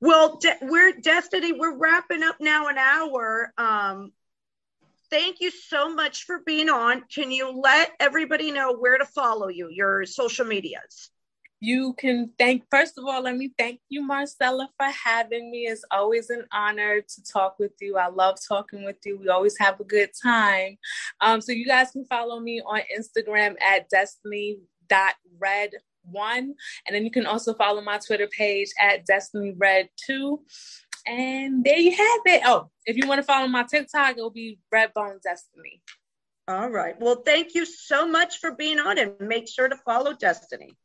Well, 0.00 0.38
De- 0.38 0.58
we're 0.62 0.92
Destiny. 0.92 1.52
We're 1.52 1.76
wrapping 1.76 2.22
up 2.22 2.36
now 2.40 2.68
an 2.68 2.78
hour. 2.78 3.52
Um, 3.58 4.12
thank 5.10 5.40
you 5.40 5.50
so 5.50 5.94
much 5.94 6.24
for 6.24 6.40
being 6.40 6.70
on. 6.70 7.02
Can 7.12 7.30
you 7.30 7.60
let 7.60 7.92
everybody 8.00 8.50
know 8.50 8.74
where 8.74 8.98
to 8.98 9.04
follow 9.04 9.48
you, 9.48 9.68
your 9.70 10.06
social 10.06 10.46
medias? 10.46 11.10
you 11.60 11.92
can 11.98 12.30
thank 12.38 12.64
first 12.70 12.96
of 12.96 13.04
all 13.04 13.22
let 13.22 13.36
me 13.36 13.52
thank 13.58 13.80
you 13.90 14.02
Marcela 14.02 14.68
for 14.78 14.86
having 14.86 15.50
me 15.50 15.66
it's 15.66 15.84
always 15.90 16.30
an 16.30 16.44
honor 16.52 17.00
to 17.02 17.22
talk 17.22 17.58
with 17.58 17.72
you 17.80 17.98
i 17.98 18.08
love 18.08 18.36
talking 18.48 18.82
with 18.82 18.96
you 19.04 19.18
we 19.18 19.28
always 19.28 19.58
have 19.58 19.78
a 19.78 19.84
good 19.84 20.10
time 20.20 20.76
um, 21.20 21.40
so 21.40 21.52
you 21.52 21.66
guys 21.66 21.90
can 21.90 22.04
follow 22.06 22.40
me 22.40 22.62
on 22.62 22.80
instagram 22.98 23.54
at 23.60 23.88
destiny 23.90 24.58
dot 24.88 25.14
red 25.38 25.70
one. 26.04 26.54
And 26.86 26.94
then 26.94 27.04
you 27.04 27.10
can 27.10 27.26
also 27.26 27.54
follow 27.54 27.80
my 27.80 27.98
twitter 27.98 28.26
page 28.26 28.68
at 28.78 29.06
destiny 29.06 29.54
red 29.56 29.88
two. 29.96 30.40
And 31.06 31.64
there 31.64 31.78
you 31.78 31.92
have 31.92 32.20
it. 32.26 32.42
Oh 32.44 32.70
if 32.86 32.96
you 32.96 33.06
want 33.06 33.18
to 33.18 33.24
follow 33.24 33.48
my 33.48 33.64
tiktok 33.64 34.16
it'll 34.16 34.30
be 34.30 34.58
red 34.70 34.92
bone 34.94 35.18
destiny. 35.22 35.82
All 36.48 36.70
right. 36.70 36.94
Well 37.00 37.22
thank 37.24 37.54
you 37.54 37.64
so 37.64 38.06
much 38.06 38.38
for 38.38 38.52
being 38.52 38.78
on 38.78 38.98
and 38.98 39.12
make 39.20 39.48
sure 39.48 39.68
to 39.68 39.76
follow 39.76 40.12
destiny 40.12 40.76